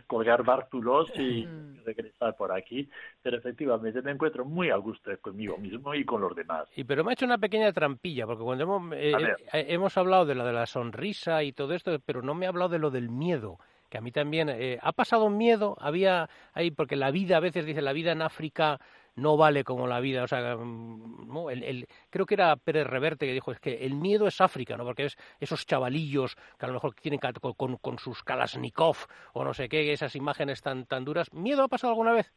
colgar 0.06 0.44
bártulos 0.44 1.10
y 1.18 1.46
regresar 1.86 2.36
por 2.36 2.52
aquí, 2.52 2.86
pero 3.22 3.38
efectivamente 3.38 4.02
me 4.02 4.10
encuentro 4.10 4.44
muy 4.44 4.68
a 4.68 4.76
gusto 4.76 5.10
conmigo 5.22 5.56
mismo 5.56 5.94
y 5.94 6.04
con 6.04 6.20
los 6.20 6.36
demás. 6.36 6.68
Y 6.76 6.84
pero 6.84 7.02
me 7.02 7.10
ha 7.10 7.12
hecho 7.14 7.24
una 7.24 7.38
pequeña 7.38 7.72
trampilla, 7.72 8.26
porque 8.26 8.44
cuando 8.44 8.64
hemos, 8.64 8.92
eh, 8.92 9.14
eh, 9.54 9.66
hemos 9.68 9.96
hablado 9.96 10.26
de 10.26 10.34
lo 10.34 10.44
de 10.44 10.52
la 10.52 10.66
sonrisa 10.66 11.42
y 11.42 11.52
todo 11.52 11.72
esto, 11.72 11.98
pero 12.04 12.20
no 12.20 12.34
me 12.34 12.44
ha 12.44 12.50
hablado 12.50 12.68
de 12.68 12.78
lo 12.78 12.90
del 12.90 13.08
miedo 13.08 13.58
que 13.88 13.98
a 13.98 14.00
mí 14.00 14.12
también 14.12 14.50
ha 14.80 14.92
pasado 14.92 15.30
miedo, 15.30 15.76
había 15.80 16.28
ahí, 16.52 16.70
porque 16.70 16.96
la 16.96 17.10
vida, 17.10 17.36
a 17.36 17.40
veces 17.40 17.66
dice, 17.66 17.82
la 17.82 17.92
vida 17.92 18.12
en 18.12 18.22
África 18.22 18.78
no 19.16 19.36
vale 19.36 19.64
como 19.64 19.86
la 19.86 20.00
vida. 20.00 20.22
O 20.22 20.28
sea, 20.28 20.56
mm, 20.56 21.48
el, 21.50 21.88
creo 22.10 22.26
que 22.26 22.34
era 22.34 22.56
Pérez 22.56 22.86
Reverte 22.86 23.26
que 23.26 23.32
dijo 23.32 23.50
es 23.50 23.58
que 23.58 23.84
el 23.84 23.94
miedo 23.94 24.26
es 24.26 24.40
África, 24.40 24.76
¿no? 24.76 24.84
Porque 24.84 25.06
es 25.06 25.16
esos 25.40 25.66
chavalillos 25.66 26.36
que 26.58 26.66
a 26.66 26.68
lo 26.68 26.74
mejor 26.74 26.94
tienen 26.94 27.18
con, 27.40 27.76
con, 27.78 27.98
sus 27.98 28.22
Kalashnikov 28.22 28.96
o 29.32 29.44
no 29.44 29.54
sé 29.54 29.68
qué, 29.68 29.92
esas 29.92 30.14
imágenes 30.14 30.62
tan, 30.62 30.86
tan 30.86 31.04
duras. 31.04 31.32
¿Miedo 31.32 31.64
ha 31.64 31.68
pasado 31.68 31.92
alguna 31.92 32.12
vez? 32.12 32.32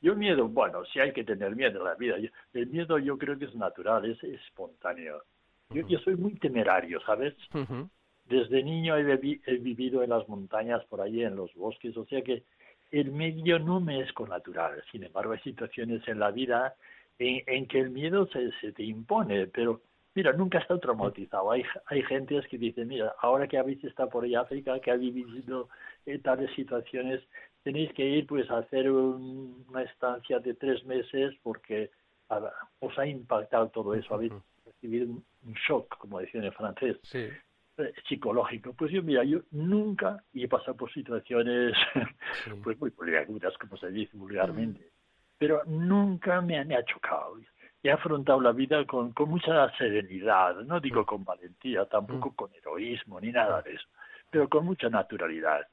Yo 0.00 0.16
miedo, 0.16 0.48
bueno, 0.48 0.84
sí 0.84 0.98
hay 0.98 1.12
que 1.12 1.22
tener 1.22 1.54
miedo 1.54 1.78
en 1.78 1.84
la 1.84 1.94
vida. 1.94 2.16
El 2.52 2.66
miedo 2.68 2.98
yo 2.98 3.18
creo 3.18 3.38
que 3.38 3.44
es 3.44 3.54
natural, 3.54 4.04
es 4.04 4.22
espontáneo. 4.24 5.22
Yo, 5.70 5.86
yo 5.86 5.98
soy 6.00 6.16
muy 6.16 6.34
temerario, 6.34 7.00
¿sabes? 7.06 7.34
Desde 8.32 8.62
niño 8.62 8.96
he, 8.96 9.40
he, 9.44 9.56
vivido 9.58 10.02
en 10.02 10.08
las 10.08 10.26
montañas, 10.26 10.82
por 10.86 11.02
ahí 11.02 11.22
en 11.22 11.36
los 11.36 11.54
bosques, 11.54 11.94
o 11.98 12.06
sea 12.06 12.22
que 12.22 12.44
el 12.90 13.12
medio 13.12 13.58
no 13.58 13.78
me 13.78 14.00
es 14.00 14.10
connatural. 14.14 14.82
Sin 14.90 15.04
embargo, 15.04 15.32
hay 15.32 15.40
situaciones 15.40 16.00
en 16.08 16.18
la 16.18 16.30
vida 16.30 16.74
en, 17.18 17.66
que 17.66 17.80
el 17.80 17.90
miedo 17.90 18.26
se, 18.28 18.72
te 18.72 18.82
impone, 18.84 19.46
pero 19.48 19.82
Mira, 20.14 20.34
nunca 20.34 20.58
estado 20.58 20.78
traumatizado. 20.78 21.50
Hay, 21.50 21.64
hay 21.86 22.02
gentes 22.02 22.46
que 22.48 22.58
dicen, 22.58 22.86
mira, 22.86 23.14
ahora 23.20 23.48
que 23.48 23.56
habéis 23.56 23.82
estado 23.82 24.10
por 24.10 24.24
ahí 24.24 24.34
África, 24.34 24.78
que 24.78 24.90
habéis 24.90 25.14
vivido 25.14 25.70
eh, 26.04 26.18
tales 26.18 26.54
situaciones, 26.54 27.22
tenéis 27.62 27.90
que 27.94 28.04
ir 28.04 28.26
pues 28.26 28.50
a 28.50 28.58
hacer 28.58 28.90
una 28.90 29.82
estancia 29.82 30.38
de 30.38 30.52
tres 30.52 30.84
meses 30.84 31.34
porque 31.42 31.90
os 32.80 32.98
ha 32.98 33.06
impactado 33.06 33.68
todo 33.68 33.94
eso, 33.94 34.14
habéis 34.14 34.34
recibido 34.66 35.06
un, 35.06 35.54
shock, 35.66 35.96
como 35.96 36.18
decían 36.20 36.44
en 36.44 36.52
francés, 36.52 36.98
eh, 37.78 37.92
psicológico. 38.08 38.74
Pues 38.74 38.90
yo, 38.92 39.02
mira, 39.02 39.24
yo 39.24 39.40
nunca, 39.50 40.22
y 40.32 40.44
he 40.44 40.48
pasado 40.48 40.76
por 40.76 40.92
situaciones 40.92 41.74
pues 42.62 42.78
muy 42.78 42.90
peligrosas, 42.90 43.56
como 43.58 43.76
se 43.76 43.90
dice 43.90 44.16
vulgarmente, 44.16 44.90
pero 45.38 45.62
nunca 45.66 46.40
me, 46.40 46.64
me 46.64 46.76
ha 46.76 46.84
chocado. 46.84 47.38
He 47.82 47.90
afrontado 47.90 48.40
la 48.40 48.52
vida 48.52 48.84
con, 48.86 49.12
con 49.12 49.28
mucha 49.28 49.68
serenidad, 49.76 50.60
no 50.60 50.78
digo 50.78 51.04
con 51.04 51.24
valentía, 51.24 51.84
tampoco 51.86 52.32
con 52.34 52.54
heroísmo 52.54 53.20
ni 53.20 53.32
nada 53.32 53.60
de 53.62 53.74
eso, 53.74 53.88
pero 54.30 54.48
con 54.48 54.64
mucha 54.64 54.88
naturalidad. 54.88 55.66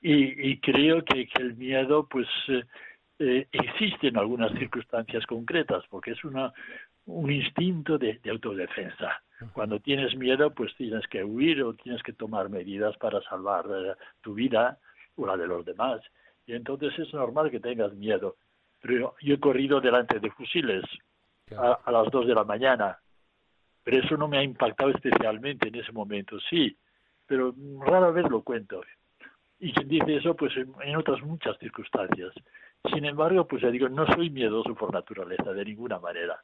Y, 0.00 0.50
y 0.50 0.60
creo 0.60 1.02
que, 1.04 1.26
que, 1.26 1.42
el 1.42 1.56
miedo, 1.56 2.06
pues, 2.06 2.28
eh, 2.48 2.64
eh, 3.18 3.48
existe 3.50 4.08
en 4.08 4.18
algunas 4.18 4.52
circunstancias 4.58 5.26
concretas, 5.26 5.84
porque 5.88 6.12
es 6.12 6.22
una, 6.24 6.52
un 7.06 7.32
instinto 7.32 7.98
de, 7.98 8.20
de, 8.22 8.30
autodefensa. 8.30 9.22
Cuando 9.52 9.78
tienes 9.78 10.16
miedo, 10.16 10.52
pues 10.52 10.74
tienes 10.76 11.06
que 11.06 11.22
huir 11.22 11.62
o 11.62 11.74
tienes 11.74 12.02
que 12.02 12.12
tomar 12.12 12.48
medidas 12.48 12.96
para 12.96 13.20
salvar 13.22 13.66
eh, 13.70 13.94
tu 14.20 14.34
vida 14.34 14.78
o 15.16 15.26
la 15.26 15.36
de 15.36 15.46
los 15.46 15.64
demás. 15.64 16.00
Y 16.46 16.54
entonces 16.54 16.98
es 16.98 17.12
normal 17.14 17.50
que 17.50 17.60
tengas 17.60 17.92
miedo. 17.94 18.36
Pero 18.80 19.14
yo 19.20 19.34
he 19.34 19.40
corrido 19.40 19.80
delante 19.80 20.18
de 20.18 20.30
fusiles 20.30 20.84
a, 21.56 21.90
las 21.90 22.10
dos 22.10 22.26
de 22.26 22.34
la 22.34 22.44
mañana. 22.44 22.98
Pero 23.82 24.04
eso 24.04 24.16
no 24.16 24.28
me 24.28 24.38
ha 24.38 24.42
impactado 24.42 24.90
especialmente 24.90 25.68
en 25.68 25.76
ese 25.76 25.92
momento, 25.92 26.38
sí, 26.50 26.76
pero 27.26 27.54
rara 27.80 28.10
vez 28.10 28.28
lo 28.28 28.42
cuento. 28.42 28.82
Y 29.60 29.72
quien 29.72 29.88
dice 29.88 30.16
eso, 30.16 30.34
pues 30.34 30.52
en, 30.56 30.96
otras 30.96 31.20
muchas 31.22 31.58
circunstancias. 31.58 32.32
Sin 32.92 33.04
embargo, 33.04 33.46
pues 33.46 33.62
ya 33.62 33.70
digo, 33.70 33.88
no 33.88 34.06
soy 34.14 34.30
miedoso 34.30 34.74
por 34.74 34.92
naturaleza, 34.92 35.52
de 35.52 35.64
ninguna 35.64 35.98
manera. 35.98 36.40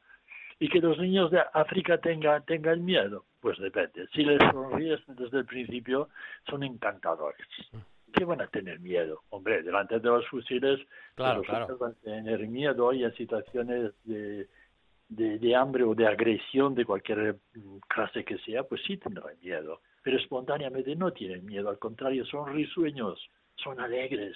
Y 0.65 0.69
que 0.71 0.81
los 0.81 0.97
niños 0.99 1.31
de 1.31 1.43
África 1.53 1.99
tengan, 1.99 2.43
tengan 2.47 2.83
miedo, 2.83 3.27
pues 3.43 3.59
depende. 3.59 4.09
Si 4.15 4.25
les 4.25 4.39
sonríes 4.51 4.99
desde 5.09 5.41
el 5.41 5.45
principio, 5.45 6.09
son 6.49 6.63
encantadores. 6.63 7.47
¿Qué 8.11 8.25
van 8.25 8.41
a 8.41 8.47
tener 8.47 8.81
miedo? 8.81 9.21
Hombre, 9.29 9.63
delante 9.63 10.01
de 10.01 10.09
los 10.09 10.27
fusiles, 10.27 10.81
claro, 11.17 11.41
los 11.41 11.47
claro. 11.47 11.77
van 11.77 11.93
a 11.93 11.95
tener 11.97 12.49
miedo 12.49 12.95
y 12.95 13.05
en 13.05 13.13
situaciones 13.13 13.93
de, 14.05 14.49
de, 15.11 15.55
hambre 15.55 15.85
o 15.85 15.95
de 15.95 16.07
agresión 16.07 16.75
de 16.75 16.87
cualquier 16.87 17.37
mm, 17.53 17.77
clase 17.87 18.25
que 18.25 18.39
sea, 18.39 18.63
pues 18.63 18.81
sí 18.87 18.97
tendrán 18.97 19.39
miedo. 19.43 19.83
Pero 20.03 20.17
espontáneamente 20.17 20.97
no 20.97 21.13
tienen 21.13 21.45
miedo, 21.45 21.69
al 21.69 21.79
contrario, 21.79 22.25
son 22.25 22.55
risueños, 22.55 23.21
son 23.57 23.81
alegres. 23.81 24.35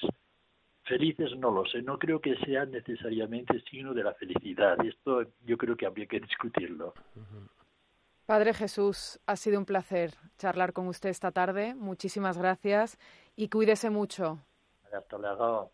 Felices 0.89 1.37
no 1.37 1.51
lo 1.51 1.67
sé, 1.67 1.83
no 1.83 1.99
creo 1.99 2.21
que 2.21 2.35
sea 2.37 2.65
necesariamente 2.65 3.61
signo 3.71 3.93
de 3.93 4.03
la 4.03 4.15
felicidad. 4.15 4.83
Esto 4.85 5.23
yo 5.45 5.59
creo 5.59 5.77
que 5.77 5.87
habría 5.87 6.07
que 6.07 6.21
discutirlo. 6.21 6.95
Padre 8.25 8.55
Jesús, 8.55 9.21
ha 9.27 9.37
sido 9.37 9.59
un 9.59 9.65
placer 9.65 10.15
charlar 10.39 10.73
con 10.73 10.89
usted 10.89 11.11
esta 11.11 11.31
tarde. 11.31 11.75
Muchísimas 11.75 12.39
gracias 12.39 12.99
y 13.37 13.49
cuídese 13.49 13.91
mucho. 13.91 14.39
Hasta 14.93 15.19
luego. 15.19 15.71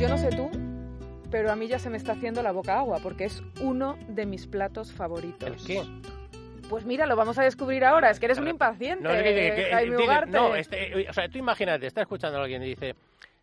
Yo 0.00 0.08
no 0.08 0.16
sé 0.16 0.30
tú, 0.30 0.50
pero 1.30 1.52
a 1.52 1.56
mí 1.56 1.68
ya 1.68 1.78
se 1.78 1.90
me 1.90 1.98
está 1.98 2.12
haciendo 2.12 2.42
la 2.42 2.52
boca 2.52 2.78
agua 2.78 3.00
porque 3.02 3.26
es 3.26 3.42
uno 3.60 3.98
de 4.08 4.24
mis 4.24 4.46
platos 4.46 4.90
favoritos. 4.92 5.46
¿El 5.46 5.56
qué? 5.66 5.82
Pues 6.70 6.86
mira, 6.86 7.04
lo 7.04 7.16
vamos 7.16 7.36
a 7.36 7.42
descubrir 7.42 7.84
ahora. 7.84 8.08
Es 8.08 8.18
que 8.18 8.24
eres 8.24 8.38
un 8.38 8.48
impaciente, 8.48 9.04
no, 9.04 9.10
Jaime 9.10 10.26
No, 10.28 10.56
este, 10.56 11.06
o 11.06 11.12
sea, 11.12 11.28
tú 11.28 11.36
imagínate, 11.36 11.86
está 11.86 12.00
escuchando 12.00 12.38
a 12.38 12.44
alguien 12.44 12.62
y 12.62 12.68
dice 12.68 12.94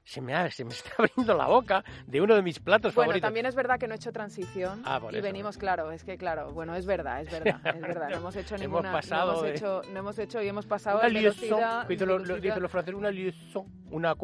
se 0.07 0.21
me, 0.21 0.49
se 0.51 0.63
me 0.63 0.71
está 0.73 0.91
abriendo 0.97 1.33
la 1.33 1.47
boca 1.47 1.83
de 2.05 2.21
uno 2.21 2.35
de 2.35 2.41
mis 2.41 2.59
platos 2.59 2.95
bueno, 2.95 3.07
favoritos. 3.07 3.21
Bueno, 3.21 3.27
también 3.27 3.45
es 3.45 3.55
verdad 3.55 3.77
que 3.77 3.87
no 3.87 3.93
he 3.93 3.97
hecho 3.97 4.11
transición 4.11 4.81
ah, 4.85 5.01
y 5.11 5.19
venimos, 5.19 5.57
claro, 5.57 5.91
es 5.91 6.03
que 6.03 6.17
claro, 6.17 6.53
bueno, 6.53 6.75
es 6.75 6.85
verdad, 6.85 7.21
es 7.21 7.29
verdad, 7.29 7.59
es 7.75 7.81
verdad, 7.81 8.09
no 8.09 8.17
hemos 8.17 8.35
hecho 8.35 8.57
ninguna, 8.57 8.89
hemos 8.89 9.01
pasado 9.01 9.33
no 9.33 9.39
hemos, 9.39 9.55
hecho, 9.55 9.81
no 9.91 9.99
hemos 9.99 10.19
hecho 10.19 10.41
y 10.41 10.47
hemos 10.47 10.65
pasado 10.65 10.99
una 10.99 11.09
liaison, 11.09 11.87
dice 11.89 12.05
lo, 12.05 12.19
lo 12.19 12.69
franceses, 12.69 12.95
una 12.95 13.11
liaison, 13.11 13.65
una, 13.91 14.15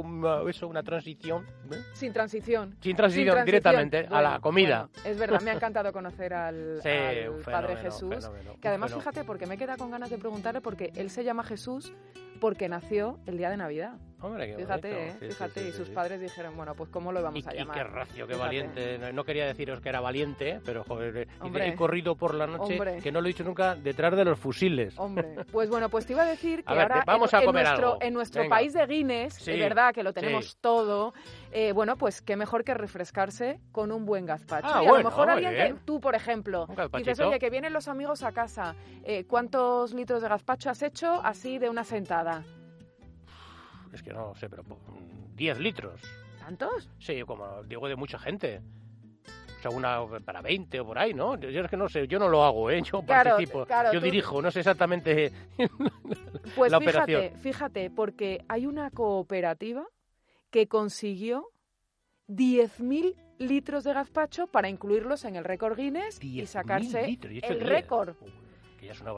eso, 0.50 0.68
una 0.68 0.84
transición. 0.84 1.46
¿eh? 1.72 1.76
Sin 1.94 2.14
transición. 2.14 2.78
Sin 2.80 2.96
transición, 2.96 3.44
directamente 3.46 4.08
a 4.10 4.22
la 4.22 4.40
comida. 4.40 4.90
es 5.04 5.18
verdad, 5.18 5.42
me 5.42 5.52
ha 5.52 5.54
encantado 5.56 5.92
conocer 5.92 6.34
al, 6.34 6.80
Padre 7.44 7.76
Jesús, 7.78 8.30
que 8.62 8.70
además, 8.70 8.94
fíjate, 8.94 9.26
porque 9.26 9.48
me 9.48 9.58
queda 9.58 9.76
con 9.76 9.92
ganas 9.92 10.10
de 10.10 10.18
preguntarle, 10.18 10.62
porque 10.62 10.94
él 10.96 11.10
se 11.10 11.26
llama 11.26 11.44
Jesús 11.44 11.94
porque 12.40 12.68
nació 12.68 13.20
el 13.26 13.38
día 13.38 13.50
de 13.50 13.58
Navidad. 13.58 13.94
Hombre, 14.24 14.56
fíjate, 14.56 15.08
¿eh? 15.08 15.12
fíjate, 15.20 15.68
y 15.68 15.72
sus 15.74 15.90
padres 15.90 16.22
dijeron, 16.22 16.56
bueno, 16.56 16.74
pues 16.76 16.90
¿cómo 16.90 17.12
lo 17.12 17.22
vamos 17.22 17.46
a 17.46 17.54
llamar? 17.54 17.76
Y 17.76 17.80
qué 17.80 17.84
racio, 17.84 18.26
qué 18.26 18.36
valiente. 18.36 19.12
No, 19.12 19.26
quería 19.26 19.46
deciros 19.46 19.82
que 19.82 19.90
era 19.90 20.00
valiente, 20.00 20.62
pero 20.66 20.86
joder, 20.86 21.28
he 21.44 21.76
corrido 21.76 22.16
por 22.16 22.34
la 22.34 22.48
noche, 22.48 22.80
que 23.02 23.12
no 23.12 23.20
lo 23.20 23.28
he 23.28 23.32
dicho 23.32 23.44
nunca, 23.44 23.76
detrás 23.76 24.16
de 24.16 24.24
los 24.24 24.40
fusiles. 24.40 24.98
Hombre, 24.98 25.36
pues 25.52 25.70
bueno, 25.70 25.90
pues 25.90 26.06
te 26.06 26.14
iba 26.14 26.24
a 26.24 26.26
decir 26.26 26.64
que 26.66 26.74
ahora 26.74 27.04
vamos 27.06 27.34
en, 27.34 27.40
a 27.40 27.44
comer 27.44 27.66
nuestro, 27.66 27.98
en 28.00 28.14
nuestro 28.14 28.48
país 28.48 28.74
de 28.74 28.86
Guinness, 28.86 29.44
de 29.44 29.58
verdad 29.58 29.94
que 29.94 30.04
lo 30.04 30.14
tenemos 30.14 30.56
todo, 30.62 31.14
eh, 31.52 31.74
bueno, 31.74 31.98
pues 31.98 32.22
qué 32.22 32.38
mejor 32.38 32.64
que 32.64 32.74
refrescarse 32.74 33.60
con 33.74 33.92
un 33.92 34.06
buen 34.06 34.26
gazpacho. 34.26 34.68
Ah, 34.74 34.84
y 34.84 34.88
a 34.88 34.92
lo 34.92 35.04
mejor 35.04 35.30
alguien 35.30 35.54
que, 35.54 35.74
tú, 35.84 36.00
por 36.00 36.16
ejemplo, 36.16 36.66
dices, 36.94 37.20
oye, 37.20 37.40
que 37.40 37.50
vienen 37.50 37.74
los 37.74 37.90
amigos 37.90 38.24
a 38.24 38.32
casa, 38.32 38.74
eh, 39.04 39.26
¿cuántos 39.26 39.94
litros 39.94 40.22
de 40.22 40.30
gazpacho 40.30 40.70
has 40.70 40.82
hecho 40.82 41.22
así 41.24 41.60
de 41.60 41.70
una 41.70 41.84
sentada? 41.84 42.46
Es 43.94 44.04
que 44.04 44.12
no 44.14 44.34
sé, 44.36 44.50
pero 44.50 44.64
10 45.36 45.60
litros. 45.60 46.02
¿Tantos? 46.40 46.90
Sí, 47.00 47.22
como 47.24 47.64
digo 47.64 47.88
de 47.88 47.96
mucha 47.96 48.20
gente. 48.20 48.62
O 49.60 49.62
sea, 49.62 49.72
una 49.72 50.20
para 50.26 50.42
20 50.42 50.80
o 50.82 50.86
por 50.86 51.00
ahí, 51.00 51.14
¿no? 51.14 51.38
Yo 51.38 51.62
es 51.62 51.70
que 51.70 51.78
no 51.78 51.88
sé, 51.88 52.06
yo 52.08 52.20
no 52.20 52.28
lo 52.28 52.44
hago, 52.44 52.70
¿eh? 52.70 52.82
Yo 52.82 53.02
participo, 53.02 53.66
yo 53.94 54.02
dirijo, 54.02 54.42
no 54.42 54.52
sé 54.52 54.60
exactamente 54.60 55.32
pues 56.58 56.70
la 56.70 56.80
fíjate, 56.80 57.16
operación. 57.16 57.40
fíjate, 57.40 57.90
porque 57.90 58.44
hay 58.50 58.66
una 58.66 58.92
cooperativa 58.92 59.86
que 60.50 60.68
consiguió 60.68 61.48
10.000 62.28 63.16
litros 63.40 63.86
de 63.86 63.94
gazpacho 63.94 64.48
para 64.48 64.68
incluirlos 64.68 65.24
en 65.24 65.38
el 65.38 65.46
récord 65.46 65.78
Guinness 65.78 66.22
y 66.22 66.46
sacarse 66.46 67.18
el 67.22 67.62
récord. 67.62 68.16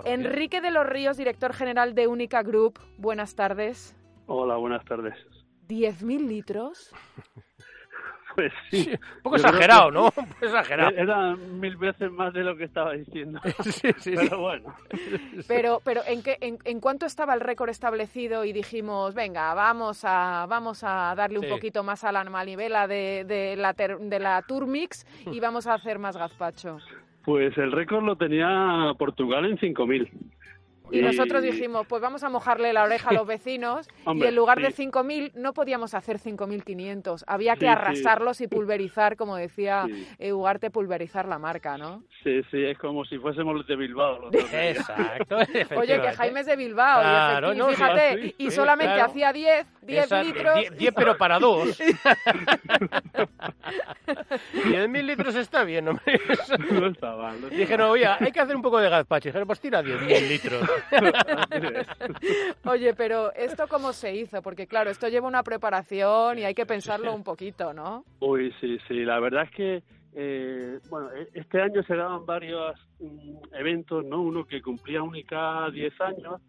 Enrique 0.05 0.61
de 0.61 0.69
los 0.69 0.85
Ríos, 0.85 1.17
director 1.17 1.53
general 1.53 1.95
de 1.95 2.05
Única 2.05 2.43
Group, 2.43 2.79
buenas 2.97 3.33
tardes. 3.33 3.95
Hola, 4.27 4.55
buenas 4.55 4.83
tardes. 4.85 5.13
¿10.000 5.67 6.27
litros? 6.27 6.93
Pues 8.35 8.51
sí. 8.69 8.89
un 8.91 9.21
poco 9.23 9.37
exagerado, 9.37 9.91
¿no? 9.91 10.03
Un 10.07 10.11
poco 10.11 10.45
exagerado. 10.45 10.89
Era 10.97 11.37
mil 11.37 11.77
veces 11.77 12.11
más 12.11 12.33
de 12.33 12.43
lo 12.43 12.57
que 12.57 12.65
estaba 12.65 12.91
diciendo. 12.91 13.39
sí, 13.63 13.87
sí, 13.97 14.13
pero 14.13 14.41
bueno. 14.41 14.75
Pero, 15.47 15.79
pero 15.85 16.01
¿en, 16.05 16.21
qué, 16.21 16.37
en, 16.41 16.81
cuánto 16.81 17.05
estaba 17.05 17.33
el 17.33 17.39
récord 17.39 17.69
establecido 17.69 18.43
y 18.43 18.51
dijimos, 18.51 19.15
venga, 19.15 19.53
vamos 19.53 20.03
a, 20.03 20.47
vamos 20.49 20.83
a 20.83 21.13
darle 21.15 21.39
un 21.39 21.47
poquito 21.47 21.81
más 21.83 22.03
a 22.03 22.11
la 22.11 22.25
manivela 22.25 22.89
de, 22.89 23.23
de, 23.25 23.55
la, 23.55 23.71
de 23.71 24.19
la 24.19 24.41
Turmix 24.41 25.05
y 25.31 25.39
vamos 25.39 25.65
a 25.65 25.75
hacer 25.75 25.97
más 25.97 26.17
gazpacho? 26.17 26.79
Pues 27.23 27.57
el 27.57 27.71
récord 27.71 28.03
lo 28.03 28.17
tenía 28.17 28.93
Portugal 28.99 29.45
en 29.45 29.57
5.000. 29.57 30.09
Y, 30.91 31.01
nosotros 31.01 31.41
dijimos, 31.43 31.85
pues 31.87 32.01
vamos 32.01 32.23
a 32.23 32.29
mojarle 32.29 32.73
la 32.73 32.83
oreja 32.83 33.09
a 33.09 33.13
los 33.13 33.27
vecinos 33.35 33.87
y 34.13 34.23
en 34.23 34.35
lugar 34.35 34.61
de 34.61 34.69
5.000 34.69 35.33
no 35.35 35.53
podíamos 35.53 35.93
hacer 35.93 36.19
5.500. 36.19 37.23
Había 37.27 37.55
que 37.55 37.67
arrasarlos 37.67 38.41
y 38.41 38.47
pulverizar, 38.47 39.15
como 39.15 39.35
decía 39.35 39.87
eh, 40.19 40.33
Ugarte, 40.33 40.69
pulverizar 40.69 41.27
la 41.27 41.39
marca, 41.39 41.77
¿no? 41.77 42.03
Sí, 42.23 42.41
sí, 42.51 42.63
es 42.63 42.77
como 42.77 43.05
si 43.05 43.17
fuésemos 43.17 43.55
los 43.55 43.67
de 43.67 43.75
Bilbao. 43.75 44.29
Exacto, 44.31 45.37
Oye, 45.77 46.01
que 46.01 46.11
Jaime 46.11 46.41
es 46.41 46.45
de 46.45 46.55
Bilbao 46.55 47.01
y, 47.01 47.73
fíjate, 47.75 48.35
y 48.37 48.51
solamente 48.51 49.01
hacía 49.01 49.33
10, 49.33 49.67
10 49.81 50.11
litros. 50.23 50.77
10 50.77 50.93
pero 50.95 51.17
para 51.17 51.39
dos. 51.39 51.79
10.000 54.07 55.03
litros 55.03 55.35
está 55.35 55.63
bien, 55.63 55.87
hombre. 55.87 56.19
No 56.71 56.87
está 56.87 57.15
mal. 57.15 57.49
Dijeron, 57.49 57.89
oye, 57.91 58.07
hay 58.07 58.31
que 58.31 58.39
hacer 58.39 58.55
un 58.55 58.61
poco 58.61 58.79
de 58.79 58.89
gazpacho. 58.89 59.29
Dijeron, 59.29 59.47
pues 59.47 59.59
tira 59.59 59.81
10.000 59.81 60.27
litros. 60.27 60.69
Oye, 62.65 62.93
pero 62.93 63.33
¿esto 63.33 63.67
cómo 63.67 63.93
se 63.93 64.15
hizo? 64.15 64.41
Porque 64.41 64.67
claro, 64.67 64.89
esto 64.89 65.07
lleva 65.07 65.27
una 65.27 65.43
preparación 65.43 66.39
y 66.39 66.43
hay 66.45 66.53
que 66.53 66.65
pensarlo 66.65 67.13
un 67.13 67.23
poquito, 67.23 67.73
¿no? 67.73 68.03
Uy, 68.19 68.53
sí, 68.59 68.77
sí. 68.87 69.03
La 69.05 69.19
verdad 69.19 69.43
es 69.43 69.51
que 69.51 69.83
eh, 70.13 70.79
bueno, 70.89 71.11
e- 71.13 71.29
este 71.33 71.61
año 71.61 71.83
se 71.83 71.95
daban 71.95 72.25
varios 72.25 72.75
mm, 72.99 73.53
eventos, 73.55 74.05
¿no? 74.05 74.21
Uno 74.21 74.45
que 74.45 74.61
cumplía 74.61 75.01
única 75.03 75.69
10 75.71 75.99
años, 76.01 76.41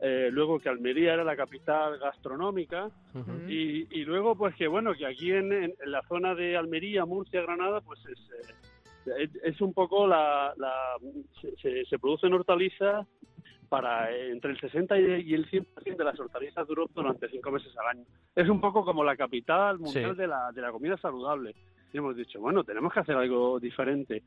eh, 0.00 0.28
luego 0.30 0.60
que 0.60 0.68
Almería 0.68 1.14
era 1.14 1.24
la 1.24 1.36
capital 1.36 1.98
gastronómica 1.98 2.88
y, 3.48 4.00
y 4.00 4.04
luego 4.04 4.36
pues 4.36 4.54
que 4.54 4.68
bueno, 4.68 4.94
que 4.94 5.06
aquí 5.06 5.32
en, 5.32 5.52
en- 5.52 5.74
en 5.82 5.90
la 5.90 6.02
zona 6.08 6.34
de 6.36 6.56
Almería, 6.56 7.04
Murcia, 7.04 7.42
Granada, 7.42 7.80
pues 7.80 7.98
es, 8.06 8.18
eh, 8.30 8.54
es, 9.24 9.30
es 9.42 9.60
un 9.60 9.72
poco 9.74 10.06
la... 10.06 10.54
se- 11.60 11.84
se 11.86 11.98
producen 11.98 12.32
hortalizas 12.34 13.06
para 13.68 14.10
eh, 14.12 14.30
entre 14.30 14.50
el 14.52 14.60
60 14.60 14.98
y 14.98 15.30
y 15.30 15.34
el 15.34 15.48
100% 15.50 15.96
de 15.96 16.04
las 16.04 16.18
hortalizas 16.18 16.66
de 16.66 16.70
Europa 16.70 16.92
durante 16.96 17.28
cinco 17.28 17.50
meses 17.50 17.76
al 17.78 17.96
año. 17.98 18.04
Es 18.34 18.48
un 18.48 18.60
poco 18.60 18.84
como 18.84 19.04
la 19.04 19.16
capital 19.16 19.78
mundial 19.78 20.12
Sí. 20.14 20.18
de, 20.20 20.26
la, 20.26 20.50
de 20.52 20.60
la 20.62 20.70
comida 20.72 20.96
saludable. 20.96 21.54
Y 21.92 21.98
hemos 21.98 22.16
dicho, 22.16 22.40
bueno, 22.40 22.64
tenemos 22.64 22.92
que 22.92 23.00
hacer 23.00 23.16
algo 23.16 23.58
diferente. 23.58 24.22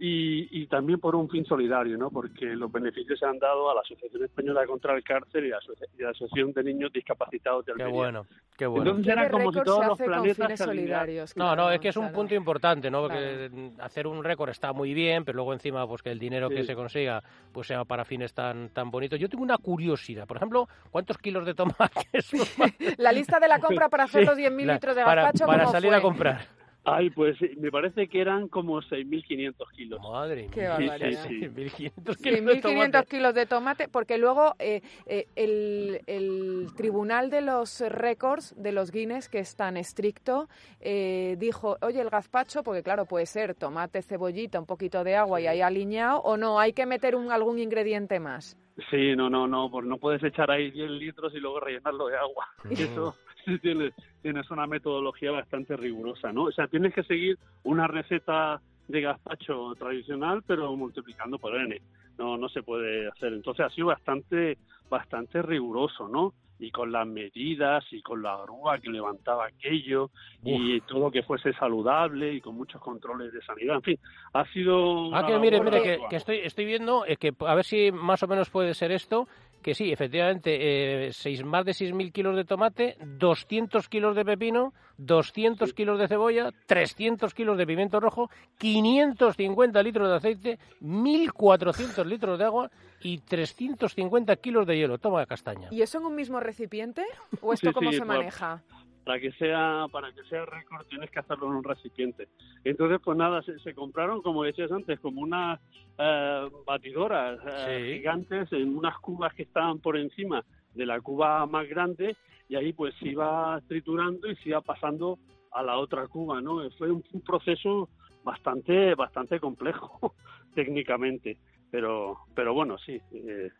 Y, 0.00 0.62
y 0.62 0.66
también 0.68 1.00
por 1.00 1.16
un 1.16 1.28
fin 1.28 1.44
solidario, 1.44 1.98
¿no? 1.98 2.08
Porque 2.10 2.46
los 2.46 2.70
beneficios 2.70 3.18
se 3.18 3.26
han 3.26 3.36
dado 3.40 3.68
a 3.68 3.74
la 3.74 3.80
Asociación 3.80 4.22
Española 4.22 4.64
contra 4.64 4.94
el 4.94 5.02
Cáncer 5.02 5.44
y 5.44 5.48
a 5.50 5.56
la, 5.56 5.58
Asoci- 5.60 5.88
y 5.98 6.02
a 6.02 6.04
la 6.04 6.10
Asociación 6.12 6.52
de 6.52 6.62
Niños 6.62 6.92
Discapacitados 6.92 7.66
de 7.66 7.72
Qué 7.72 7.82
Almería. 7.82 8.00
bueno, 8.02 8.26
qué 8.56 8.66
bueno. 8.68 8.90
Entonces 8.90 9.06
¿Qué 9.06 9.12
eran 9.20 9.28
como 9.32 9.50
si 9.52 9.58
récord 9.58 9.64
todos 9.64 9.78
se 9.80 9.86
los 9.88 9.92
hace 9.94 10.04
con 10.04 10.12
planetas 10.36 10.58
solidarios? 10.60 11.36
No, 11.36 11.56
no, 11.56 11.70
es 11.72 11.80
que 11.80 11.88
es 11.88 11.96
un 11.96 12.02
claro. 12.04 12.14
punto 12.14 12.34
importante, 12.36 12.90
¿no? 12.92 13.06
Claro. 13.08 13.20
Que 13.20 13.50
mm, 13.50 13.80
hacer 13.80 14.06
un 14.06 14.22
récord 14.22 14.50
está 14.50 14.72
muy 14.72 14.94
bien, 14.94 15.24
pero 15.24 15.34
luego 15.34 15.52
encima 15.52 15.84
pues 15.88 16.00
que 16.00 16.12
el 16.12 16.20
dinero 16.20 16.48
que 16.48 16.62
se 16.62 16.76
consiga 16.76 17.20
pues 17.52 17.66
sea 17.66 17.84
para 17.84 18.04
fines 18.04 18.32
tan 18.32 18.68
tan 18.68 18.92
bonitos. 18.92 19.18
Yo 19.18 19.28
tengo 19.28 19.42
una 19.42 19.58
curiosidad, 19.58 20.28
por 20.28 20.36
ejemplo, 20.36 20.68
¿cuántos 20.92 21.18
kilos 21.18 21.44
de 21.44 21.54
tomates? 21.54 22.30
La 22.98 23.10
lista 23.10 23.40
de 23.40 23.48
la 23.48 23.58
compra 23.58 23.88
para 23.88 24.04
hacer 24.04 24.20
Sí, 24.22 24.26
los 24.28 24.38
10.000 24.38 24.64
la- 24.64 24.74
litros 24.74 24.94
de 24.94 25.02
para, 25.02 25.22
gazpacho, 25.22 25.46
para 25.46 25.64
¿cómo 25.64 25.72
salir 25.72 25.90
fue? 25.90 25.98
a 25.98 26.00
comprar. 26.02 26.57
Ay, 26.90 27.10
pues 27.10 27.36
me 27.58 27.70
parece 27.70 28.08
que 28.08 28.20
eran 28.20 28.48
como 28.48 28.80
6.500 28.80 29.54
kilos. 29.72 30.00
Madre 30.00 30.42
mía. 30.42 30.50
Qué 30.52 30.60
Sí, 30.60 30.66
barbaridad. 30.86 31.24
sí, 31.28 31.40
sí. 31.40 31.46
1.500 31.48 32.16
Sí, 32.16 32.22
kilos 32.22 32.44
de 32.44 32.54
1.500 32.54 32.62
tomate. 32.62 33.06
kilos 33.08 33.34
de 33.34 33.46
tomate, 33.46 33.88
porque 33.88 34.18
luego 34.18 34.54
eh, 34.58 34.80
eh, 35.06 35.26
el, 35.36 36.00
el 36.06 36.66
Tribunal 36.76 37.30
de 37.30 37.40
los 37.42 37.80
Récords 37.80 38.54
de 38.56 38.72
los 38.72 38.90
Guinness, 38.90 39.28
que 39.28 39.38
es 39.40 39.54
tan 39.56 39.76
estricto, 39.76 40.48
eh, 40.80 41.36
dijo, 41.38 41.76
oye, 41.82 42.00
el 42.00 42.10
gazpacho, 42.10 42.62
porque 42.62 42.82
claro, 42.82 43.04
puede 43.06 43.26
ser 43.26 43.54
tomate, 43.54 44.02
cebollita, 44.02 44.58
un 44.58 44.66
poquito 44.66 45.04
de 45.04 45.16
agua 45.16 45.40
y 45.40 45.46
ahí 45.46 45.60
aliñado, 45.60 46.20
o 46.20 46.36
no, 46.36 46.58
hay 46.58 46.72
que 46.72 46.86
meter 46.86 47.14
un, 47.14 47.30
algún 47.32 47.58
ingrediente 47.58 48.20
más. 48.20 48.56
Sí, 48.90 49.16
no, 49.16 49.28
no, 49.28 49.48
no, 49.48 49.68
pues 49.70 49.84
no 49.86 49.98
puedes 49.98 50.22
echar 50.22 50.50
ahí 50.52 50.70
10 50.70 50.88
litros 50.90 51.34
y 51.34 51.40
luego 51.40 51.58
rellenarlo 51.58 52.06
de 52.06 52.16
agua. 52.16 52.46
Mm. 52.64 52.72
Eso 52.72 53.16
tienes, 53.62 53.94
tienes 54.22 54.50
una 54.50 54.66
metodología 54.66 55.30
bastante 55.30 55.76
rigurosa, 55.76 56.32
¿no? 56.32 56.44
O 56.44 56.52
sea, 56.52 56.66
tienes 56.68 56.94
que 56.94 57.02
seguir 57.02 57.38
una 57.64 57.86
receta 57.86 58.60
de 58.88 59.00
gazpacho 59.02 59.74
tradicional, 59.78 60.42
pero 60.46 60.74
multiplicando 60.74 61.38
por 61.38 61.54
n. 61.56 61.80
No, 62.18 62.36
no 62.36 62.48
se 62.48 62.62
puede 62.62 63.08
hacer. 63.08 63.32
Entonces 63.32 63.66
ha 63.66 63.70
sido 63.70 63.88
bastante, 63.88 64.58
bastante 64.88 65.40
riguroso, 65.42 66.08
¿no? 66.08 66.34
Y 66.58 66.72
con 66.72 66.90
las 66.90 67.06
medidas 67.06 67.84
y 67.92 68.02
con 68.02 68.20
la 68.20 68.36
grúa 68.42 68.80
que 68.80 68.90
levantaba 68.90 69.46
aquello 69.46 70.10
y 70.42 70.80
todo 70.80 71.08
que 71.12 71.22
fuese 71.22 71.52
saludable 71.52 72.32
y 72.32 72.40
con 72.40 72.56
muchos 72.56 72.80
controles 72.80 73.32
de 73.32 73.40
sanidad. 73.42 73.76
En 73.76 73.82
fin, 73.82 73.98
ha 74.32 74.44
sido. 74.46 75.14
Ah, 75.14 75.24
que 75.24 75.38
mire, 75.38 75.60
mire, 75.60 76.00
que 76.10 76.16
estoy, 76.16 76.38
estoy 76.38 76.64
viendo, 76.64 77.06
eh, 77.06 77.16
que 77.16 77.32
a 77.46 77.54
ver 77.54 77.64
si 77.64 77.92
más 77.92 78.24
o 78.24 78.26
menos 78.26 78.50
puede 78.50 78.74
ser 78.74 78.90
esto, 78.90 79.28
que 79.62 79.74
sí, 79.74 79.92
efectivamente, 79.92 81.06
eh, 81.06 81.12
seis, 81.12 81.44
más 81.44 81.64
de 81.64 81.72
6.000 81.72 82.12
kilos 82.12 82.36
de 82.36 82.44
tomate, 82.44 82.96
200 83.04 83.88
kilos 83.88 84.16
de 84.16 84.24
pepino, 84.24 84.72
200 84.98 85.72
kilos 85.74 85.98
de 85.98 86.08
cebolla, 86.08 86.50
300 86.66 87.34
kilos 87.34 87.58
de 87.58 87.66
pimiento 87.66 88.00
rojo, 88.00 88.30
550 88.58 89.82
litros 89.82 90.08
de 90.08 90.16
aceite, 90.16 90.58
1.400 90.80 92.04
litros 92.04 92.38
de 92.38 92.44
agua 92.44 92.70
y 93.00 93.18
350 93.18 94.36
kilos 94.36 94.66
de 94.66 94.76
hielo. 94.76 94.98
Toma 94.98 95.24
castaña. 95.26 95.68
¿Y 95.70 95.82
eso 95.82 95.98
en 95.98 96.06
un 96.06 96.14
mismo 96.14 96.40
recipiente? 96.40 97.04
¿O 97.40 97.52
esto 97.52 97.68
Sí, 97.68 97.74
cómo 97.74 97.90
sí, 97.90 97.98
se 97.98 98.04
pues, 98.04 98.18
maneja? 98.18 98.62
Para 99.08 99.20
que 99.20 99.32
sea 99.32 99.86
para 99.90 100.12
que 100.12 100.22
sea 100.24 100.44
récord 100.44 100.86
tienes 100.86 101.10
que 101.10 101.18
hacerlo 101.20 101.46
en 101.46 101.54
un 101.54 101.64
recipiente. 101.64 102.28
Entonces 102.62 103.00
pues 103.02 103.16
nada 103.16 103.40
se, 103.42 103.58
se 103.60 103.74
compraron 103.74 104.20
como 104.20 104.44
decías 104.44 104.70
antes 104.70 105.00
como 105.00 105.22
unas 105.22 105.58
eh, 105.96 106.46
batidoras 106.66 107.40
eh, 107.46 107.86
Sí. 107.88 107.96
gigantes 107.96 108.52
en 108.52 108.76
unas 108.76 108.98
cubas 108.98 109.32
que 109.32 109.44
estaban 109.44 109.78
por 109.78 109.96
encima 109.96 110.44
de 110.74 110.84
la 110.84 111.00
cuba 111.00 111.46
más 111.46 111.66
grande 111.70 112.18
y 112.50 112.56
ahí 112.56 112.74
pues 112.74 112.94
se 112.96 113.08
iba 113.08 113.58
triturando 113.66 114.30
y 114.30 114.36
se 114.36 114.50
iba 114.50 114.60
pasando 114.60 115.18
a 115.52 115.62
la 115.62 115.78
otra 115.78 116.06
cuba 116.06 116.42
no 116.42 116.68
fue 116.72 116.90
un, 116.90 117.02
un 117.10 117.20
proceso 117.22 117.88
bastante 118.24 118.94
bastante 118.94 119.40
complejo 119.40 120.14
técnicamente. 120.54 121.38
Pero 121.70 122.18
pero 122.34 122.52
bueno 122.52 122.76
sí 122.76 123.00
eh, 123.12 123.50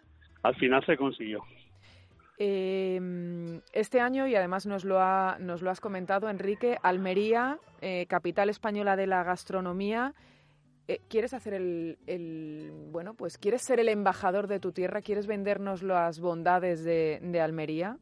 al 0.43 0.55
final 0.57 0.85
se 0.85 0.99
consiguió 0.99 1.43
Eh, 2.41 3.61
este 3.73 4.01
año, 4.01 4.29
y 4.29 4.37
además 4.37 4.65
nos 4.67 4.85
lo, 4.85 5.01
has 5.01 5.81
comentado, 5.81 6.31
Enrique, 6.31 6.79
Almería, 6.83 7.59
eh, 7.81 8.07
capital 8.07 8.49
española 8.49 8.95
de 8.95 9.09
la 9.09 9.25
gastronomía. 9.25 10.15
Eh, 10.87 11.01
¿Quieres 11.09 11.35
hacer 11.35 11.55
el, 11.55 12.71
bueno, 12.93 13.15
pues 13.15 13.39
quieres 13.39 13.63
ser 13.63 13.81
el 13.81 13.89
embajador 13.89 14.47
de 14.47 14.61
tu 14.61 14.73
tierra? 14.73 15.03
¿Quieres 15.03 15.27
vendernos 15.27 15.83
las 15.83 16.21
bondades 16.21 16.85
de, 16.85 17.41
Almería? 17.43 17.99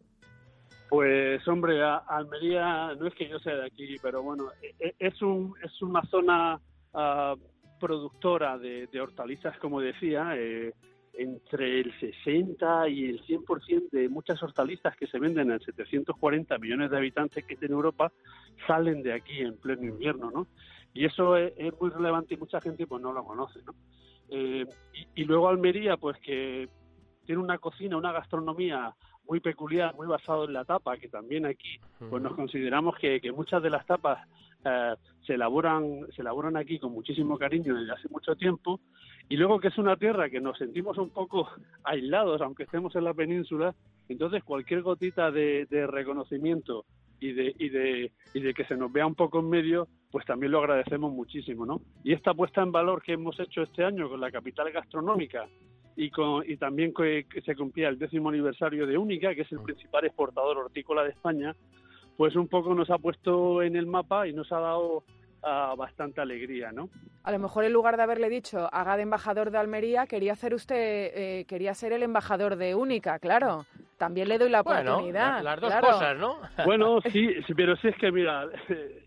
Pues 0.90 1.46
hombre, 1.48 1.82
Almería 1.82 2.94
no 2.94 3.06
es 3.06 3.14
que 3.14 3.28
yo 3.28 3.38
sea 3.38 3.56
de 3.56 3.66
aquí, 3.66 3.96
pero 4.02 4.22
bueno, 4.22 4.50
e- 4.62 4.74
e- 4.78 4.94
es 5.00 5.20
un 5.20 5.54
es 5.64 5.82
una 5.82 6.00
zona 6.02 6.60
ah, 6.94 7.34
productora 7.80 8.56
de, 8.56 8.86
de 8.86 9.00
hortalizas, 9.00 9.58
como 9.58 9.80
decía, 9.80 10.34
eh, 10.36 10.72
entre 11.18 11.80
el 11.80 11.92
60 11.98 12.88
y 12.88 13.06
el 13.06 13.22
100% 13.22 13.90
de 13.90 14.08
muchas 14.08 14.42
hortalizas 14.42 14.96
que 14.96 15.06
se 15.06 15.18
venden 15.18 15.50
en 15.50 15.60
740 15.60 16.58
millones 16.58 16.90
de 16.90 16.96
habitantes 16.96 17.44
que 17.44 17.56
tiene 17.56 17.74
Europa 17.74 18.12
salen 18.66 19.02
de 19.02 19.12
aquí 19.12 19.40
en 19.40 19.56
pleno 19.56 19.84
invierno, 19.84 20.30
¿no? 20.30 20.46
Y 20.92 21.04
eso 21.04 21.36
es, 21.36 21.52
es 21.56 21.72
muy 21.80 21.90
relevante 21.90 22.34
y 22.34 22.38
mucha 22.38 22.60
gente 22.60 22.86
pues 22.86 23.02
no 23.02 23.12
lo 23.12 23.24
conoce, 23.24 23.60
¿no? 23.64 23.74
Eh, 24.28 24.66
y, 24.94 25.22
y 25.22 25.24
luego 25.24 25.48
Almería, 25.48 25.96
pues 25.96 26.18
que 26.18 26.68
tiene 27.24 27.42
una 27.42 27.58
cocina, 27.58 27.96
una 27.96 28.12
gastronomía 28.12 28.94
muy 29.28 29.40
peculiar, 29.40 29.94
muy 29.94 30.06
basado 30.06 30.44
en 30.44 30.52
la 30.52 30.64
tapa, 30.64 30.96
que 30.96 31.08
también 31.08 31.46
aquí 31.46 31.78
pues 32.10 32.22
nos 32.22 32.34
consideramos 32.34 32.96
que, 32.96 33.20
que 33.20 33.32
muchas 33.32 33.62
de 33.62 33.70
las 33.70 33.84
tapas 33.86 34.26
eh, 34.64 34.94
se 35.26 35.34
elaboran 35.34 36.06
se 36.14 36.22
elaboran 36.22 36.56
aquí 36.56 36.78
con 36.78 36.92
muchísimo 36.92 37.38
cariño 37.38 37.74
desde 37.74 37.92
hace 37.92 38.08
mucho 38.08 38.36
tiempo 38.36 38.80
y 39.28 39.36
luego 39.36 39.58
que 39.58 39.68
es 39.68 39.78
una 39.78 39.96
tierra 39.96 40.30
que 40.30 40.40
nos 40.40 40.56
sentimos 40.58 40.98
un 40.98 41.10
poco 41.10 41.48
aislados 41.84 42.40
aunque 42.40 42.64
estemos 42.64 42.94
en 42.96 43.04
la 43.04 43.14
península 43.14 43.74
entonces 44.08 44.44
cualquier 44.44 44.82
gotita 44.82 45.30
de, 45.30 45.66
de 45.66 45.86
reconocimiento 45.86 46.84
y 47.18 47.32
de, 47.32 47.54
y 47.58 47.68
de 47.70 48.12
y 48.34 48.40
de 48.40 48.54
que 48.54 48.64
se 48.64 48.76
nos 48.76 48.92
vea 48.92 49.06
un 49.06 49.14
poco 49.14 49.40
en 49.40 49.48
medio 49.48 49.88
pues 50.10 50.24
también 50.26 50.52
lo 50.52 50.60
agradecemos 50.60 51.12
muchísimo 51.12 51.66
no 51.66 51.80
y 52.04 52.12
esta 52.12 52.34
puesta 52.34 52.62
en 52.62 52.72
valor 52.72 53.02
que 53.02 53.14
hemos 53.14 53.38
hecho 53.40 53.62
este 53.62 53.84
año 53.84 54.08
con 54.08 54.20
la 54.20 54.30
capital 54.30 54.70
gastronómica 54.70 55.46
y, 55.96 56.10
con, 56.10 56.44
y 56.48 56.56
también 56.58 56.92
que, 56.92 57.26
que 57.28 57.40
se 57.40 57.56
cumplía 57.56 57.88
el 57.88 57.98
décimo 57.98 58.28
aniversario 58.28 58.86
de 58.86 58.98
Única, 58.98 59.34
que 59.34 59.42
es 59.42 59.52
el 59.52 59.60
principal 59.60 60.04
exportador 60.04 60.58
hortícola 60.58 61.02
de 61.02 61.10
España, 61.10 61.56
pues 62.16 62.34
un 62.36 62.48
poco 62.48 62.74
nos 62.74 62.90
ha 62.90 62.98
puesto 62.98 63.62
en 63.62 63.76
el 63.76 63.86
mapa 63.86 64.26
y 64.26 64.32
nos 64.32 64.50
ha 64.52 64.58
dado 64.60 65.04
ah, 65.42 65.74
bastante 65.76 66.20
alegría, 66.20 66.72
¿no? 66.72 66.88
A 67.24 67.32
lo 67.32 67.38
mejor 67.38 67.64
en 67.64 67.72
lugar 67.72 67.96
de 67.96 68.02
haberle 68.04 68.28
dicho 68.28 68.68
haga 68.72 68.96
de 68.96 69.02
embajador 69.02 69.50
de 69.50 69.58
Almería, 69.58 70.06
quería 70.06 70.32
hacer 70.32 70.54
usted, 70.54 70.76
eh, 71.14 71.44
quería 71.48 71.74
ser 71.74 71.92
el 71.92 72.02
embajador 72.04 72.56
de 72.56 72.74
Única, 72.74 73.18
claro. 73.18 73.66
También 73.98 74.28
le 74.28 74.38
doy 74.38 74.48
la 74.50 74.62
Bueno, 74.62 74.92
oportunidad. 74.92 75.36
la- 75.38 75.42
las 75.42 75.60
dos 75.60 75.70
claro. 75.70 75.86
cosas, 75.88 76.18
¿no? 76.18 76.36
Bueno, 76.66 77.00
sí, 77.12 77.30
sí, 77.46 77.54
pero 77.54 77.76
sí 77.76 77.88
es 77.88 77.96
que, 77.96 78.12
mira, 78.12 78.44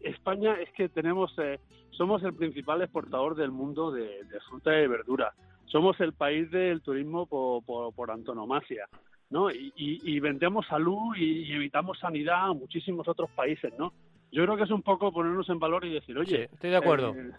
España 0.01 0.55
es 0.59 0.69
que 0.73 0.89
tenemos, 0.89 1.33
eh, 1.39 1.59
somos 1.91 2.23
el 2.23 2.33
principal 2.33 2.81
exportador 2.81 3.35
del 3.35 3.51
mundo 3.51 3.91
de, 3.91 4.23
de 4.25 4.39
fruta 4.49 4.71
y 4.75 4.81
de 4.81 4.87
verdura. 4.87 5.33
Somos 5.65 5.99
el 5.99 6.13
país 6.13 6.49
del 6.51 6.81
turismo 6.81 7.25
por, 7.27 7.63
por, 7.63 7.93
por 7.93 8.09
antonomasia, 8.11 8.87
¿no? 9.29 9.51
Y, 9.51 9.71
y- 9.75 9.99
y 10.03 10.19
vendemos 10.19 10.65
salud 10.67 11.15
y, 11.15 11.43
y 11.43 11.51
evitamos 11.53 11.99
sanidad 11.99 12.49
a 12.49 12.53
muchísimos 12.53 13.07
otros 13.07 13.29
países, 13.31 13.73
¿no? 13.77 13.93
Yo 14.31 14.43
creo 14.43 14.57
que 14.57 14.63
es 14.63 14.71
un 14.71 14.81
poco 14.83 15.11
ponernos 15.11 15.49
en 15.49 15.59
valor 15.59 15.85
y 15.85 15.93
decir, 15.93 16.17
oye, 16.17 16.47
Sí, 16.47 16.53
estoy 16.53 16.69
de 16.69 16.75
acuerdo. 16.77 17.15
eh, 17.15 17.31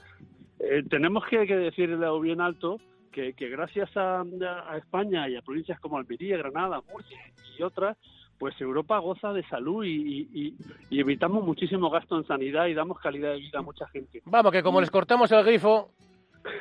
eh, 0.60 0.82
tenemos 0.88 1.24
que, 1.26 1.46
que 1.46 1.56
decirle 1.56 2.06
bien 2.20 2.40
alto 2.40 2.78
que, 3.12 3.32
que 3.34 3.48
gracias 3.48 3.96
a, 3.96 4.20
a 4.22 4.76
España 4.76 5.28
y 5.28 5.36
a 5.36 5.42
provincias 5.42 5.78
como 5.80 5.98
Almería, 5.98 6.36
Granada, 6.36 6.80
Murcia 6.92 7.18
y 7.58 7.62
otras, 7.62 7.96
pues 8.38 8.58
Europa 8.60 8.98
goza 8.98 9.32
de 9.32 9.42
salud 9.48 9.84
y, 9.84 9.90
y- 9.90 10.28
y- 10.32 10.54
y 10.90 11.00
evitamos 11.00 11.44
muchísimo 11.44 11.90
gasto 11.90 12.16
en 12.16 12.24
sanidad 12.26 12.66
y 12.66 12.74
damos 12.74 12.98
calidad 12.98 13.32
de 13.32 13.38
vida 13.38 13.58
a 13.58 13.62
mucha 13.62 13.86
gente. 13.88 14.22
Vamos, 14.24 14.50
que 14.52 14.62
como 14.62 14.80
les 14.80 14.90
cortamos 14.90 15.30
el 15.32 15.44
grifo, 15.44 15.90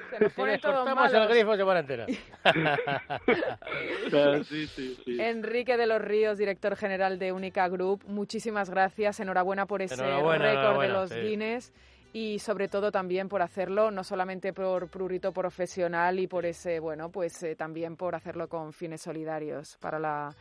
Se 0.10 0.19
nos 0.19 0.32
si 0.34 0.36
ponen 0.36 0.54
les 0.54 0.62
todos 0.62 0.75
cortamos 0.75 1.13
el 1.13 1.19
malos. 1.19 1.30
grifo 1.30 1.56
se 4.10 4.43
sí, 4.43 4.67
sí, 4.67 4.97
sí. 5.06 5.17
Enrique 5.19 5.78
de 5.78 5.88
los 5.88 6.02
Ríos, 6.02 6.38
director 6.38 6.75
general 6.75 7.19
de 7.19 7.32
Única 7.32 7.67
Group, 7.67 8.04
muchísimas 8.08 8.69
gracias. 8.69 9.19
Enhorabuena 9.19 9.65
por 9.65 9.82
ese 9.82 10.04
récord 10.04 10.82
de 10.82 10.89
los 10.89 11.10
sí. 11.10 11.19
Guinness. 11.19 11.71
y 12.12 12.39
sobre 12.39 12.67
todo 12.67 12.91
también 12.91 13.30
por 13.30 13.43
hacerlo 13.43 13.91
no 13.91 14.04
solamente 14.04 14.52
por 14.52 14.89
prurito 14.89 15.32
profesional 15.32 16.19
y 16.19 16.28
por 16.28 16.45
ese, 16.45 16.80
bueno, 16.80 17.12
pues 17.12 17.43
eh, 17.43 17.56
también 17.56 17.95
por 17.95 18.15
hacerlo 18.15 18.47
con 18.47 18.73
fines 18.73 19.02
solidarios 19.02 19.78
para 19.78 19.99
la, 19.99 20.36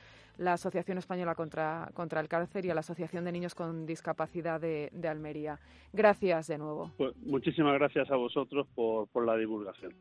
Asociación 0.47 0.99
Española 0.99 1.35
contra, 1.35 1.91
contra 1.95 2.21
el 2.21 2.29
Cáncer 2.29 2.65
y 2.65 2.71
a 2.71 2.75
la 2.75 2.81
Asociación 2.81 3.25
de 3.25 3.33
Niños 3.33 3.55
con 3.55 3.87
Discapacidad 3.87 4.61
de, 4.61 4.91
Almería. 5.09 5.59
Gracias 5.93 6.47
de 6.47 6.59
nuevo. 6.59 6.93
Pues 6.97 7.17
muchísimas 7.19 7.75
gracias 7.75 8.11
a 8.11 8.17
vosotros 8.17 8.67
por, 8.75 9.09
por 9.09 9.25
la 9.25 9.37
divulgación. 9.37 9.95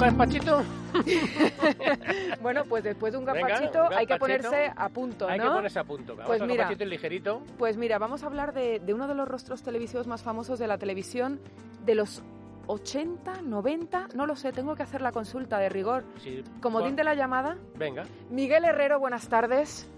gazpachito? 0.00 0.79
bueno, 2.42 2.64
pues 2.64 2.84
después 2.84 3.12
de 3.12 3.18
un 3.18 3.24
gazpachito 3.24 3.88
hay 3.90 4.06
que 4.06 4.16
ponerse 4.16 4.72
a 4.74 4.88
punto, 4.88 5.26
¿no? 5.26 5.32
Hay 5.32 5.40
que 5.40 5.46
ponerse 5.46 5.78
a 5.78 5.84
punto. 5.84 6.16
pues 6.26 6.42
mira, 6.42 6.70
ligerito. 6.70 7.42
Pues 7.58 7.76
mira, 7.76 7.98
vamos 7.98 8.22
a 8.22 8.26
hablar 8.26 8.52
de, 8.52 8.80
uno 8.92 9.08
de 9.08 9.14
los 9.14 9.28
rostros 9.28 9.62
televisivos 9.62 10.06
más 10.06 10.22
famosos 10.22 10.58
de 10.58 10.66
la 10.66 10.78
televisión 10.78 11.40
de 11.84 11.94
los 11.94 12.22
80, 12.66 13.42
90, 13.42 14.08
no 14.14 14.26
lo 14.26 14.36
sé, 14.36 14.52
tengo 14.52 14.76
que 14.76 14.82
hacer 14.82 15.02
la 15.02 15.12
consulta 15.12 15.58
de 15.58 15.68
rigor. 15.68 16.04
Sí, 16.18 16.42
Como 16.60 16.80
de 16.82 17.04
la 17.04 17.14
llamada. 17.14 17.56
Venga. 17.76 18.04
Miguel 18.30 18.64
Herrero, 18.64 18.98
buenas 18.98 19.28
tardes. 19.28 19.90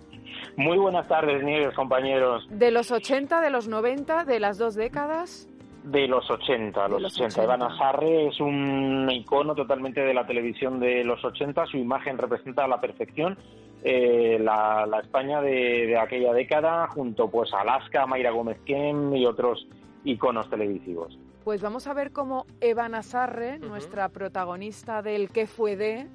Muy 0.56 0.78
buenas 0.78 1.08
tardes, 1.08 1.42
Nieves, 1.42 1.74
compañeros. 1.74 2.46
De 2.50 2.70
los 2.70 2.90
80, 2.90 3.40
de 3.40 3.50
los 3.50 3.68
90, 3.68 4.24
de 4.24 4.40
las 4.40 4.58
dos 4.58 4.74
décadas. 4.74 5.48
De 5.82 6.06
los 6.06 6.30
80, 6.30 6.88
los, 6.88 7.04
80. 7.04 7.42
Ivana 7.42 7.76
Sarre 7.76 8.28
es 8.28 8.40
un 8.40 9.10
icono 9.10 9.54
totalmente 9.54 10.00
de 10.00 10.14
la 10.14 10.24
televisión 10.24 10.78
de 10.78 11.02
los 11.02 11.24
80. 11.24 11.66
Su 11.66 11.76
imagen 11.76 12.18
representa 12.18 12.64
a 12.64 12.68
la 12.68 12.80
perfección 12.80 13.36
eh, 13.82 14.38
la, 14.40 14.86
España 15.02 15.40
de, 15.40 15.98
aquella 15.98 16.32
década, 16.32 16.86
junto 16.88 17.28
pues 17.28 17.52
a 17.52 17.62
Alaska, 17.62 18.06
Mayra 18.06 18.30
Gómez 18.30 18.60
Kem 18.64 19.12
y 19.14 19.26
otros 19.26 19.66
iconos 20.04 20.48
televisivos. 20.48 21.18
Pues 21.42 21.60
vamos 21.60 21.88
a 21.88 21.94
ver 21.94 22.12
cómo 22.12 22.46
Eva 22.60 22.88
Nazarre, 22.88 23.58
nuestra 23.58 24.08
protagonista 24.10 25.02
del 25.02 25.30
¿Qué 25.30 25.48
fue 25.48 25.76
de?, 25.76 26.06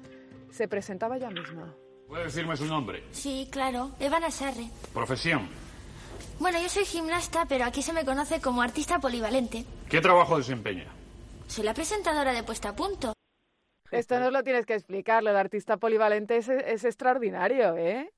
se 0.48 0.66
presentaba 0.66 1.18
ella 1.18 1.28
misma. 1.28 1.74
¿Puede 2.08 2.24
decirme 2.24 2.56
su 2.56 2.64
nombre? 2.64 3.02
Sí, 3.10 3.46
claro, 3.52 3.90
Eva 4.00 4.18
Nazarre. 4.18 4.70
¿Profesión? 4.94 5.67
Bueno, 6.40 6.58
yo 6.62 6.68
soy 6.68 6.84
gimnasta, 6.84 7.46
pero 7.48 7.64
aquí 7.64 7.82
se 7.82 7.92
me 7.92 8.04
conoce 8.04 8.40
como 8.40 8.62
artista 8.62 9.00
polivalente. 9.00 9.64
¿Qué 9.90 10.00
trabajo 10.00 10.36
desempeña? 10.36 10.86
Soy 11.48 11.64
la 11.64 11.74
presentadora 11.74 12.32
de 12.32 12.44
Puesta 12.44 12.70
a 12.70 12.76
Punto. 12.76 13.12
Esto 13.90 14.20
nos 14.20 14.32
lo 14.32 14.42
tienes 14.42 14.66
que 14.66 14.74
explicar, 14.74 15.22
lo 15.22 15.32
de 15.32 15.38
artista 15.38 15.78
polivalente 15.78 16.36
es, 16.36 16.48
es 16.48 16.84
extraordinario, 16.84 17.74
¿eh? 17.76 18.10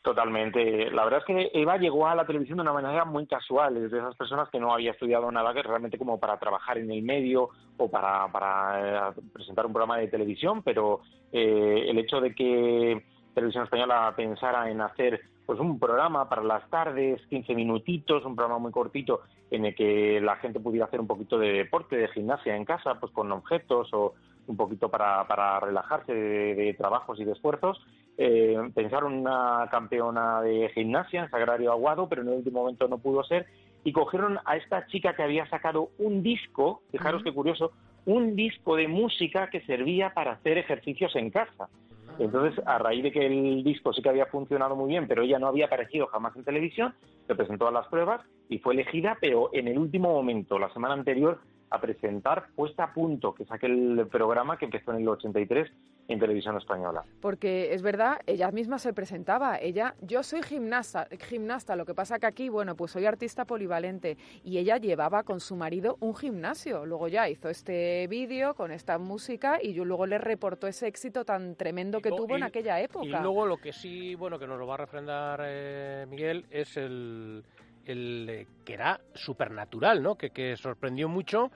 Totalmente. 0.00 0.90
La 0.90 1.04
verdad 1.04 1.20
es 1.20 1.26
que 1.26 1.50
Eva 1.60 1.76
llegó 1.76 2.06
a 2.06 2.14
la 2.14 2.24
televisión 2.24 2.58
de 2.58 2.62
una 2.62 2.72
manera 2.72 3.04
muy 3.04 3.26
casual, 3.26 3.76
es 3.76 3.90
de 3.90 3.98
esas 3.98 4.16
personas 4.16 4.48
que 4.50 4.58
no 4.58 4.72
había 4.72 4.92
estudiado 4.92 5.30
nada 5.30 5.52
que 5.52 5.62
realmente 5.62 5.98
como 5.98 6.18
para 6.18 6.38
trabajar 6.38 6.78
en 6.78 6.90
el 6.90 7.02
medio 7.02 7.50
o 7.76 7.90
para, 7.90 8.30
para 8.32 9.10
eh, 9.10 9.12
presentar 9.32 9.66
un 9.66 9.72
programa 9.72 9.98
de 9.98 10.08
televisión, 10.08 10.62
pero 10.62 11.00
eh, 11.30 11.84
el 11.88 11.98
hecho 11.98 12.20
de 12.20 12.34
que 12.34 13.04
Televisión 13.34 13.64
Española 13.64 14.12
pensara 14.16 14.70
en 14.70 14.80
hacer 14.80 15.20
pues 15.52 15.60
un 15.60 15.78
programa 15.78 16.30
para 16.30 16.42
las 16.42 16.66
tardes, 16.70 17.20
15 17.28 17.54
minutitos, 17.54 18.24
un 18.24 18.34
programa 18.34 18.58
muy 18.58 18.72
cortito 18.72 19.20
en 19.50 19.66
el 19.66 19.74
que 19.74 20.18
la 20.18 20.36
gente 20.36 20.60
pudiera 20.60 20.86
hacer 20.86 20.98
un 20.98 21.06
poquito 21.06 21.38
de 21.38 21.52
deporte, 21.52 21.94
de 21.94 22.08
gimnasia 22.08 22.56
en 22.56 22.64
casa, 22.64 22.98
pues 22.98 23.12
con 23.12 23.30
objetos 23.32 23.92
o 23.92 24.14
un 24.46 24.56
poquito 24.56 24.88
para, 24.88 25.28
para 25.28 25.60
relajarse 25.60 26.14
de, 26.14 26.72
trabajos 26.72 27.20
y 27.20 27.24
de 27.24 27.32
esfuerzos. 27.32 27.84
Eh, 28.16 28.56
pensaron 28.74 29.12
una 29.12 29.68
campeona 29.70 30.40
de 30.40 30.70
gimnasia 30.70 31.24
en 31.24 31.30
Sagrario 31.30 31.70
Aguado, 31.70 32.08
pero 32.08 32.22
en 32.22 32.28
el 32.28 32.34
último 32.36 32.60
momento 32.60 32.88
no 32.88 32.96
pudo 32.96 33.22
ser, 33.22 33.44
y 33.84 33.92
cogieron 33.92 34.38
a 34.46 34.56
esta 34.56 34.86
chica 34.86 35.14
que 35.14 35.22
había 35.22 35.46
sacado 35.50 35.90
un 35.98 36.22
disco, 36.22 36.80
fijaros 36.92 37.22
qué 37.22 37.34
curioso, 37.34 37.72
un 38.06 38.36
disco 38.36 38.74
de 38.76 38.88
música 38.88 39.50
que 39.50 39.60
servía 39.66 40.14
para 40.14 40.32
hacer 40.32 40.56
ejercicios 40.56 41.14
en 41.14 41.28
casa. 41.28 41.68
Entonces, 42.18 42.62
a 42.66 42.78
raíz 42.78 43.02
de 43.02 43.12
que 43.12 43.26
el 43.26 43.64
disco 43.64 43.92
sí 43.92 44.02
que 44.02 44.08
había 44.08 44.26
funcionado 44.26 44.76
muy 44.76 44.88
bien, 44.88 45.08
pero 45.08 45.22
ella 45.22 45.38
no 45.38 45.46
había 45.46 45.66
aparecido 45.66 46.06
jamás 46.06 46.36
en 46.36 46.44
televisión, 46.44 46.94
se 47.26 47.34
presentó 47.34 47.68
a 47.68 47.72
las 47.72 47.86
pruebas 47.88 48.20
y 48.48 48.58
fue 48.58 48.74
elegida, 48.74 49.16
pero 49.20 49.50
en 49.52 49.68
el 49.68 49.78
último 49.78 50.12
momento, 50.12 50.58
la 50.58 50.72
semana 50.72 50.94
anterior, 50.94 51.40
a 51.72 51.80
presentar 51.80 52.48
Puesta 52.54 52.84
a 52.84 52.92
Punto, 52.92 53.34
que 53.34 53.44
es 53.44 53.52
aquel 53.52 54.06
programa 54.10 54.58
que 54.58 54.66
empezó 54.66 54.92
en 54.92 54.98
el 54.98 55.08
83 55.08 55.70
en 56.08 56.18
televisión 56.18 56.56
española. 56.56 57.04
Porque 57.20 57.72
es 57.72 57.82
verdad, 57.82 58.20
ella 58.26 58.50
misma 58.50 58.78
se 58.78 58.92
presentaba, 58.92 59.58
ella, 59.58 59.94
yo 60.00 60.22
soy 60.22 60.42
gimnasta, 60.42 61.08
gimnasta, 61.28 61.76
lo 61.76 61.86
que 61.86 61.94
pasa 61.94 62.18
que 62.18 62.26
aquí, 62.26 62.48
bueno, 62.48 62.76
pues 62.76 62.90
soy 62.90 63.06
artista 63.06 63.44
polivalente 63.44 64.18
y 64.44 64.58
ella 64.58 64.76
llevaba 64.76 65.22
con 65.22 65.40
su 65.40 65.56
marido 65.56 65.96
un 66.00 66.14
gimnasio, 66.14 66.84
luego 66.84 67.08
ya 67.08 67.28
hizo 67.28 67.48
este 67.48 68.06
vídeo 68.08 68.54
con 68.54 68.72
esta 68.72 68.98
música 68.98 69.58
y 69.62 69.72
yo 69.72 69.84
luego 69.84 70.06
le 70.06 70.18
reportó 70.18 70.66
ese 70.66 70.88
éxito 70.88 71.24
tan 71.24 71.56
tremendo 71.56 72.00
que 72.00 72.10
tuvo 72.10 72.36
en 72.36 72.42
aquella 72.42 72.80
época. 72.80 73.06
Y 73.06 73.10
luego 73.10 73.46
lo 73.46 73.56
que 73.56 73.72
sí, 73.72 74.14
bueno, 74.14 74.38
que 74.38 74.46
nos 74.46 74.58
lo 74.58 74.66
va 74.66 74.74
a 74.74 74.78
refrendar 74.78 75.40
eh, 75.44 76.06
Miguel 76.08 76.44
es 76.50 76.76
el 76.76 77.44
el, 77.86 78.26
eh, 78.28 78.46
que 78.64 78.74
era 78.74 79.00
supernatural, 79.14 80.02
¿no? 80.02 80.16
Que, 80.16 80.30
que 80.30 80.56
sorprendió 80.56 81.08
mucho 81.08 81.50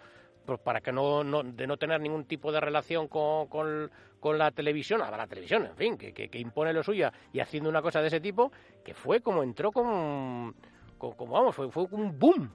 pues 0.47 0.61
para 0.61 0.81
que 0.81 0.93
no, 0.93 1.25
no, 1.25 1.43
de 1.43 1.67
no 1.67 1.77
tener 1.77 2.01
ningún 2.01 2.25
tipo 2.25 2.53
de 2.53 2.61
relación 2.61 3.09
con, 3.09 3.49
con, 3.49 4.39
la 4.39 4.51
televisión, 4.51 5.03
a 5.03 5.11
la 5.11 5.27
televisión, 5.27 5.67
en 5.67 5.77
fin, 5.77 5.99
que, 5.99 6.13
que, 6.13 6.39
impone 6.39 6.73
lo 6.73 6.83
suyo 6.83 7.11
y 7.33 7.41
haciendo 7.41 7.69
una 7.69 7.83
cosa 7.83 8.01
de 8.01 8.09
ese 8.09 8.21
tipo, 8.21 8.51
que 8.85 8.95
fue 8.95 9.21
como 9.21 9.43
entró 9.43 9.71
como, 9.71 10.53
como, 10.99 11.33
vamos, 11.33 11.55
fue, 11.55 11.71
fue 11.71 11.87
un 11.91 12.19
boom. 12.19 12.51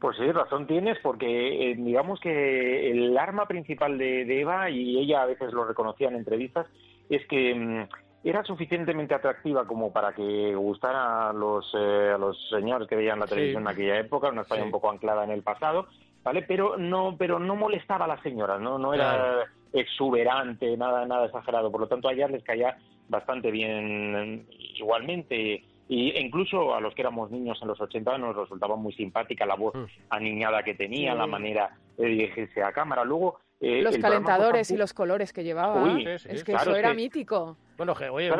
Pues 0.00 0.16
sí, 0.18 0.30
razón 0.30 0.66
tienes, 0.66 0.98
porque 1.02 1.70
eh, 1.70 1.74
digamos 1.76 2.20
que 2.20 2.90
el 2.90 3.16
arma 3.16 3.46
principal 3.46 3.96
de, 3.96 4.26
de, 4.26 4.40
Eva, 4.40 4.68
y 4.68 4.98
ella 4.98 5.22
a 5.22 5.26
veces 5.26 5.52
lo 5.52 5.64
reconocía 5.64 6.08
en 6.08 6.16
entrevistas, 6.16 6.66
es 7.08 7.26
que 7.28 7.54
mm, 7.54 7.88
era 8.24 8.42
suficientemente 8.42 9.14
atractiva 9.14 9.66
como 9.66 9.92
para 9.92 10.12
que 10.14 10.54
gustara 10.54 11.28
a 11.28 11.32
los, 11.32 11.70
eh, 11.74 12.12
a 12.14 12.18
los 12.18 12.36
señores 12.48 12.88
que 12.88 12.96
veían 12.96 13.20
la 13.20 13.26
televisión 13.26 13.62
en 13.62 13.68
aquella 13.68 13.98
época, 13.98 14.30
una 14.30 14.42
España 14.42 14.64
un 14.64 14.70
poco 14.70 14.90
anclada 14.90 15.24
en 15.24 15.30
el 15.30 15.42
pasado, 15.42 15.88
¿vale? 16.22 16.42
Pero 16.42 16.78
no, 16.78 17.16
pero 17.18 17.38
no 17.38 17.54
molestaba 17.54 18.06
a 18.06 18.08
las 18.08 18.22
señoras, 18.22 18.60
¿no? 18.60 18.78
No 18.78 18.94
era 18.94 19.44
exuberante, 19.74 20.74
nada, 20.76 21.04
nada 21.04 21.26
exagerado. 21.26 21.70
Por 21.70 21.82
lo 21.82 21.86
tanto, 21.86 22.08
a 22.08 22.14
ellas 22.14 22.30
les 22.30 22.42
caía 22.42 22.78
bastante 23.08 23.50
bien 23.50 24.46
igualmente. 24.48 25.62
Y 25.86 26.18
incluso 26.18 26.74
a 26.74 26.80
los 26.80 26.94
que 26.94 27.02
éramos 27.02 27.30
niños 27.30 27.58
en 27.60 27.68
los 27.68 27.78
80 27.78 28.16
nos 28.16 28.34
resultaba 28.34 28.74
muy 28.74 28.94
simpática 28.94 29.44
la 29.44 29.56
voz 29.56 29.74
mm. 29.74 29.84
aniñada 30.08 30.62
que 30.62 30.74
tenía, 30.74 31.14
la 31.14 31.26
manera 31.26 31.76
de 31.98 32.06
dirigirse 32.06 32.62
a 32.62 32.72
cámara. 32.72 33.04
Luego 33.04 33.38
eh, 33.60 33.82
los 33.82 33.98
calentadores 33.98 34.70
y 34.70 34.78
los 34.78 34.94
colores 34.94 35.32
que 35.34 35.44
llevaba. 35.44 36.00
es 36.00 36.42
que 36.42 36.52
eso 36.52 36.74
era 36.74 36.94
mítico. 36.94 37.58
Bueno, 37.76 37.94
oye, 38.12 38.30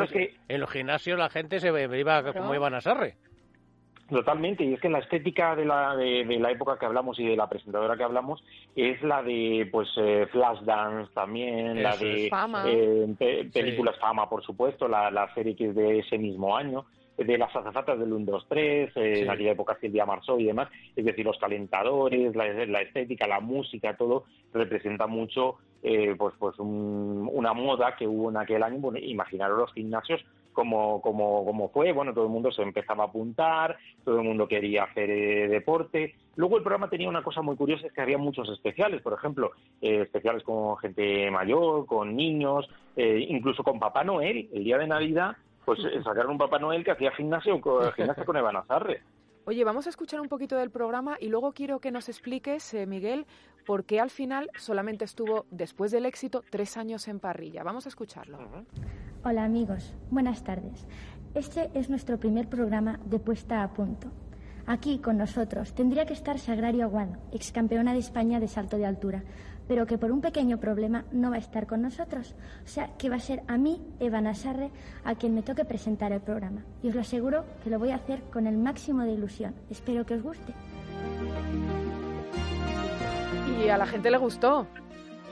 en 0.47 0.59
los 0.59 0.69
gimnasios 0.69 1.19
la 1.19 1.29
gente 1.29 1.59
se 1.59 1.67
iba 1.67 2.33
como 2.33 2.55
iban 2.55 2.73
a 2.73 2.81
Sarre. 2.81 3.15
Totalmente, 4.09 4.63
y 4.63 4.73
es 4.73 4.79
que 4.79 4.89
la 4.89 4.99
estética 4.99 5.55
de 5.55 5.65
la, 5.65 5.95
de, 5.95 6.23
la 6.39 6.51
época 6.51 6.77
que 6.77 6.85
hablamos 6.85 7.19
y 7.19 7.25
de 7.25 7.35
la 7.35 7.49
presentadora 7.49 7.97
que 7.97 8.03
hablamos 8.03 8.43
es 8.75 9.01
la 9.01 9.23
de 9.23 9.67
pues 9.71 9.89
eh, 9.97 10.27
Flashdance 10.31 11.11
también, 11.11 11.81
la 11.81 11.97
de 11.97 12.27
eh, 12.27 13.49
películas 13.51 13.97
Fama, 13.97 14.29
por 14.29 14.43
supuesto, 14.43 14.87
la, 14.87 15.09
la 15.09 15.33
serie 15.33 15.55
que 15.55 15.69
es 15.69 15.75
de 15.75 15.99
ese 15.99 16.19
mismo 16.19 16.55
año 16.55 16.85
de 17.17 17.37
las 17.37 17.55
azafatas 17.55 17.97
del 17.99 18.11
1, 18.11 18.25
2, 18.25 18.45
3, 18.49 18.91
en 18.95 19.29
aquella 19.29 19.51
época 19.51 19.77
Silvia 19.79 20.05
Marsó 20.05 20.39
y 20.39 20.45
demás, 20.45 20.69
es 20.95 21.05
decir, 21.05 21.25
los 21.25 21.39
calentadores, 21.39 22.35
la, 22.35 22.81
estética, 22.81 23.27
la 23.27 23.39
música, 23.39 23.95
todo 23.95 24.25
representa 24.53 25.07
mucho 25.07 25.55
eh, 25.87 26.15
pues 26.17 26.33
pues 26.39 26.55
una 26.57 27.53
moda 27.53 27.95
que 27.95 28.07
hubo 28.07 28.29
en 28.29 28.37
aquel 28.37 28.63
año, 28.63 28.79
bueno, 28.79 28.97
imaginaros 28.97 29.57
los 29.57 29.73
gimnasios 29.73 30.25
como, 30.51 31.01
como, 31.01 31.45
como 31.45 31.69
fue, 31.69 31.91
bueno, 31.91 32.13
todo 32.13 32.25
el 32.25 32.31
mundo 32.31 32.51
se 32.51 32.63
empezaba 32.63 33.03
a 33.03 33.07
apuntar, 33.07 33.77
todo 34.03 34.19
el 34.19 34.23
mundo 34.23 34.47
quería 34.47 34.85
hacer 34.85 35.09
eh, 35.09 35.47
deporte. 35.47 36.15
Luego 36.37 36.57
el 36.57 36.63
programa 36.63 36.89
tenía 36.89 37.09
una 37.09 37.23
cosa 37.23 37.41
muy 37.41 37.55
curiosa, 37.55 37.87
es 37.87 37.93
que 37.93 38.01
había 38.01 38.17
muchos 38.17 38.49
especiales, 38.49 39.01
por 39.01 39.13
ejemplo, 39.13 39.51
eh, 39.81 40.01
especiales 40.03 40.43
con 40.43 40.77
gente 40.77 41.29
mayor, 41.29 41.85
con 41.85 42.15
niños, 42.15 42.67
incluso 42.95 43.61
con 43.63 43.77
Papá 43.77 44.03
Noel, 44.05 44.49
el 44.53 44.63
día 44.63 44.77
de 44.77 44.87
Navidad, 44.87 45.35
pues 45.65 45.79
eh, 45.79 46.01
sacaron 46.03 46.31
un 46.31 46.37
Papá 46.37 46.59
Noel 46.59 46.83
que 46.83 46.91
hacía 46.91 47.11
gimnasio, 47.11 47.59
gimnasia 47.95 48.23
con 48.23 48.37
Eva 48.37 48.53
Nazarre. 48.53 49.01
Oye, 49.47 49.63
vamos 49.63 49.85
a 49.85 49.89
escuchar 49.89 50.21
un 50.21 50.27
poquito 50.27 50.55
del 50.57 50.71
programa 50.71 51.17
y 51.19 51.27
luego 51.27 51.53
quiero 51.53 51.79
que 51.79 51.91
nos 51.91 52.09
expliques, 52.09 52.73
eh, 52.73 52.87
Miguel, 52.87 53.27
por 53.65 53.85
qué 53.85 53.99
al 53.99 54.09
final 54.09 54.49
solamente 54.57 55.05
estuvo, 55.05 55.45
después 55.51 55.91
del 55.91 56.05
éxito, 56.05 56.43
tres 56.49 56.77
años 56.77 57.07
en 57.07 57.19
parrilla. 57.19 57.63
Vamos 57.63 57.85
a 57.85 57.89
escucharlo. 57.89 58.37
Hola 59.23 59.43
amigos, 59.43 59.93
buenas 60.11 60.43
tardes. 60.43 60.87
Este 61.33 61.71
es 61.73 61.89
nuestro 61.89 62.19
primer 62.19 62.47
programa 62.47 62.99
de 63.05 63.19
puesta 63.19 63.63
a 63.63 63.73
punto. 63.73 64.11
Aquí, 64.67 64.99
con 64.99 65.17
nosotros, 65.17 65.73
tendría 65.73 66.05
que 66.05 66.13
estar 66.13 66.39
Sagrario 66.39 66.85
Aguado, 66.85 67.17
ex 67.31 67.51
campeona 67.51 67.93
de 67.93 67.99
España 67.99 68.39
de 68.39 68.47
salto 68.47 68.77
de 68.77 68.85
altura, 68.85 69.23
pero 69.67 69.85
que 69.85 69.97
por 69.97 70.11
un 70.11 70.21
pequeño 70.21 70.59
problema 70.59 71.05
no 71.11 71.29
va 71.29 71.35
a 71.35 71.39
estar 71.39 71.67
con 71.67 71.81
nosotros. 71.81 72.35
O 72.63 72.67
sea, 72.67 72.95
que 72.97 73.09
va 73.09 73.17
a 73.17 73.19
ser 73.19 73.43
a 73.47 73.57
mí, 73.57 73.81
Eva 73.99 74.21
Nasarre, 74.21 74.71
a 75.03 75.15
quien 75.15 75.35
me 75.35 75.43
toque 75.43 75.65
presentar 75.65 76.11
el 76.11 76.21
programa. 76.21 76.63
Y 76.81 76.89
os 76.89 76.95
lo 76.95 77.01
aseguro 77.01 77.45
que 77.63 77.69
lo 77.69 77.79
voy 77.79 77.91
a 77.91 77.95
hacer 77.95 78.23
con 78.31 78.47
el 78.47 78.57
máximo 78.57 79.03
de 79.03 79.13
ilusión. 79.13 79.53
Espero 79.69 80.05
que 80.05 80.15
os 80.15 80.23
guste. 80.23 80.53
Y 83.65 83.69
a 83.69 83.79
la 83.79 83.87
gente 83.87 84.11
le 84.11 84.17
gustó. 84.17 84.67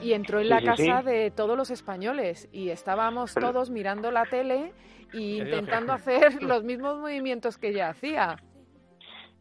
Y 0.02 0.12
entró 0.12 0.40
en 0.40 0.48
la 0.48 0.60
casa 0.60 1.02
de 1.02 1.30
todos 1.30 1.56
los 1.56 1.70
españoles. 1.70 2.48
Y 2.52 2.70
estábamos 2.70 3.32
todos 3.32 3.70
mirando 3.70 4.10
la 4.10 4.24
tele 4.24 4.72
e 5.12 5.20
intentando 5.20 5.92
hacer 5.92 6.42
los 6.42 6.64
mismos 6.64 6.98
movimientos 6.98 7.58
que 7.58 7.68
ella 7.68 7.90
hacía. 7.90 8.36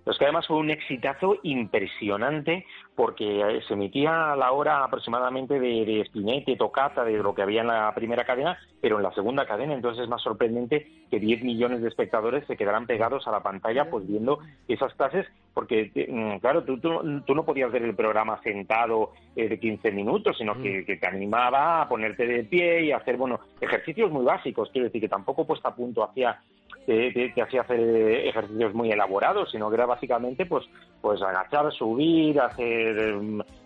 Pero 0.04 0.12
es 0.12 0.20
que 0.20 0.26
además 0.26 0.46
fue 0.46 0.58
un 0.58 0.70
exitazo 0.70 1.38
impresionante 1.42 2.68
porque 2.96 3.42
eh, 3.42 3.62
se 3.68 3.74
emitía 3.74 4.34
a 4.34 4.36
la 4.36 4.52
hora 4.52 4.84
aproximadamente 4.84 5.60
de, 5.60 5.86
de 5.86 6.02
Spinetta, 6.02 6.56
Tocata, 6.58 7.04
de 7.04 7.18
lo 7.18 7.34
que 7.34 7.42
había 7.42 7.62
en 7.62 7.68
la 7.68 7.94
primera 7.96 8.24
cadena, 8.24 8.58
pero 8.82 8.98
en 8.98 9.04
la 9.04 9.14
segunda 9.14 9.46
cadena. 9.46 9.74
Entonces 9.74 10.04
es 10.04 10.10
más 10.10 10.22
sorprendente 10.22 10.88
que 11.10 11.20
10 11.20 11.44
millones 11.44 11.82
de 11.82 11.88
espectadores 11.88 12.46
se 12.48 12.58
quedaran 12.58 12.86
pegados 12.86 13.28
a 13.28 13.32
la 13.32 13.42
pantalla 13.42 13.90
pues 13.90 14.08
viendo 14.08 14.40
esas 14.68 14.94
clases, 14.94 15.26
porque 15.54 15.92
mm, 16.10 16.40
claro, 16.40 16.64
tú, 16.64 16.80
tú, 16.80 17.36
no 17.36 17.46
podías 17.46 17.72
ver 17.72 17.84
el 17.84 17.96
programa 17.96 18.40
sentado 18.44 19.12
eh, 19.36 19.48
de 19.48 19.60
15 19.60 19.92
minutos, 19.92 20.38
sino 20.38 20.60
que, 20.62 20.82
mm. 20.82 20.86
que, 20.86 20.98
te 20.98 21.08
animaba 21.08 21.82
a 21.82 21.90
ponerte 21.90 22.26
de 22.28 22.44
pie 22.44 22.86
y 22.86 22.92
a 22.92 22.98
hacer, 22.98 23.18
bueno, 23.18 23.40
ejercicios 23.60 24.12
muy 24.12 24.24
básicos. 24.24 24.70
Quiero 24.72 24.86
decir 24.86 25.02
que 25.02 25.10
tampoco 25.10 25.46
puesta 25.46 25.70
a 25.70 25.76
punto 25.76 26.04
hacía 26.82 27.34
te, 27.34 27.42
hacía 27.42 27.62
hacer 27.62 27.80
eh, 27.80 28.30
ejercicios 28.30 28.74
muy 28.74 28.92
elaborados, 28.92 29.52
sino 29.52 29.70
que 29.70 29.76
era 29.76 29.86
básicamente 29.86 30.46
pues 30.46 30.66
pues 31.02 31.22
agachar, 31.22 31.72
subir, 31.74 32.40
hacer 32.40 33.16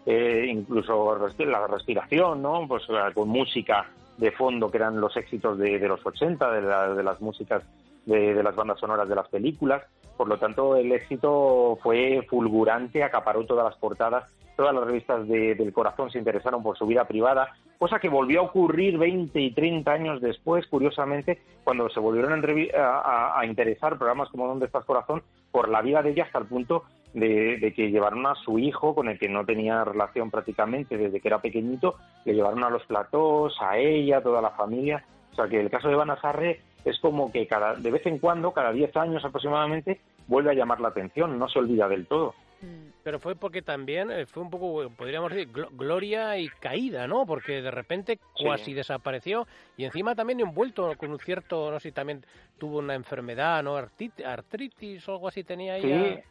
eh, 0.05 0.47
incluso 0.49 1.17
la 1.45 1.67
respiración, 1.67 2.41
¿no? 2.41 2.67
Pues 2.67 2.83
eh, 2.89 3.13
con 3.13 3.29
música 3.29 3.85
de 4.17 4.31
fondo 4.31 4.71
que 4.71 4.77
eran 4.77 4.99
los 4.99 5.15
éxitos 5.15 5.57
de, 5.59 5.79
los 5.79 6.03
80, 6.03 6.51
de, 6.51 6.95
de 6.95 7.03
las 7.03 7.21
músicas 7.21 7.63
de, 8.07 8.33
de, 8.33 8.41
las 8.41 8.55
bandas 8.55 8.79
sonoras 8.79 9.07
de 9.07 9.13
las 9.13 9.27
películas. 9.27 9.83
Por 10.17 10.27
lo 10.27 10.37
tanto, 10.37 10.75
el 10.75 10.91
éxito 10.91 11.77
fue 11.81 12.25
fulgurante, 12.29 13.03
acaparó 13.03 13.45
todas 13.45 13.65
las 13.65 13.77
portadas 13.77 14.25
todas 14.57 14.73
las 14.73 14.83
revistas 14.83 15.25
del 15.27 15.71
corazón 15.71 16.09
se 16.09 16.17
interesaron 16.17 16.63
por 16.63 16.77
su 16.77 16.87
vida 16.87 17.05
privada, 17.05 17.55
cosa 17.77 17.99
que 17.99 18.09
volvió 18.09 18.41
a 18.41 18.43
ocurrir 18.45 18.97
20 18.97 19.39
y 19.39 19.51
30 19.51 19.89
años 19.89 20.19
después, 20.19 20.65
curiosamente, 20.67 21.39
cuando 21.63 21.89
se 21.89 21.99
volvieron 21.99 22.43
a, 22.75 23.45
interesar 23.45 23.97
programas 23.97 24.29
como 24.29 24.47
¿Dónde 24.47 24.65
estás 24.65 24.83
corazón? 24.83 25.21
por 25.51 25.69
la 25.69 25.81
vida 25.81 26.01
de 26.01 26.09
ella 26.09 26.23
hasta 26.23 26.39
el 26.39 26.45
punto 26.45 26.83
de, 27.13 27.71
que 27.75 27.91
llevaron 27.91 28.25
a 28.25 28.35
su 28.35 28.59
hijo, 28.59 28.95
con 28.95 29.07
el 29.07 29.19
que 29.19 29.29
no 29.29 29.45
tenía 29.45 29.85
relación 29.85 30.31
prácticamente 30.31 30.97
desde 30.97 31.21
que 31.21 31.27
era 31.27 31.39
pequeñito, 31.39 31.95
le 32.25 32.33
llevaron 32.33 32.63
a 32.63 32.69
los 32.69 32.83
platós, 32.85 33.55
a 33.61 33.77
ella, 33.77 34.17
a 34.17 34.23
toda 34.23 34.41
la 34.41 34.51
familia. 34.51 35.03
O 35.31 35.35
sea 35.35 35.47
que 35.47 35.59
el 35.59 35.69
caso 35.69 35.87
de 35.87 35.95
Vanna 35.95 36.19
Sarre 36.19 36.61
es 36.89 36.99
como 36.99 37.31
que 37.31 37.47
cada, 37.47 37.75
de 37.75 37.91
vez 37.91 38.05
en 38.05 38.19
cuando, 38.19 38.51
cada 38.51 38.71
10 38.71 38.95
años 38.97 39.25
aproximadamente, 39.25 39.99
vuelve 40.27 40.51
a 40.51 40.53
llamar 40.53 40.79
la 40.79 40.89
atención, 40.89 41.37
no 41.37 41.49
se 41.49 41.59
olvida 41.59 41.87
del 41.87 42.05
todo. 42.05 42.33
Mm. 42.61 42.87
Pero 43.03 43.19
fue 43.19 43.35
porque 43.35 43.61
también 43.61 44.11
eh, 44.11 44.25
fue 44.25 44.43
un 44.43 44.49
poco, 44.49 44.89
podríamos 44.89 45.31
decir, 45.31 45.49
gloria 45.71 46.37
y 46.37 46.49
caída, 46.49 47.07
¿no? 47.07 47.25
Porque 47.25 47.61
de 47.61 47.71
repente 47.71 48.19
casi 48.43 48.73
desapareció 48.73 49.47
y 49.77 49.85
encima 49.85 50.15
también 50.15 50.39
envuelto 50.41 50.93
con 50.97 51.11
un 51.11 51.19
cierto, 51.19 51.71
no 51.71 51.79
sé 51.79 51.89
si 51.89 51.93
también 51.93 52.25
tuvo 52.57 52.79
una 52.79 52.95
enfermedad, 52.95 53.63
¿no? 53.63 53.77
Artritis, 53.77 55.07
o 55.07 55.13
algo 55.13 55.27
así 55.27 55.43
tenía 55.43 55.77
ella. 55.77 56.21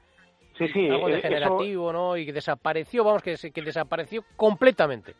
Sí, 0.58 0.68
sí, 0.68 0.88
algo 0.88 1.08
eh, 1.08 1.16
degenerativo, 1.16 1.92
¿no? 1.92 2.16
Y 2.16 2.26
que 2.26 2.32
desapareció, 2.32 3.04
vamos, 3.04 3.22
que, 3.22 3.36
que 3.36 3.62
desapareció 3.62 4.24
completamente. 4.36 5.14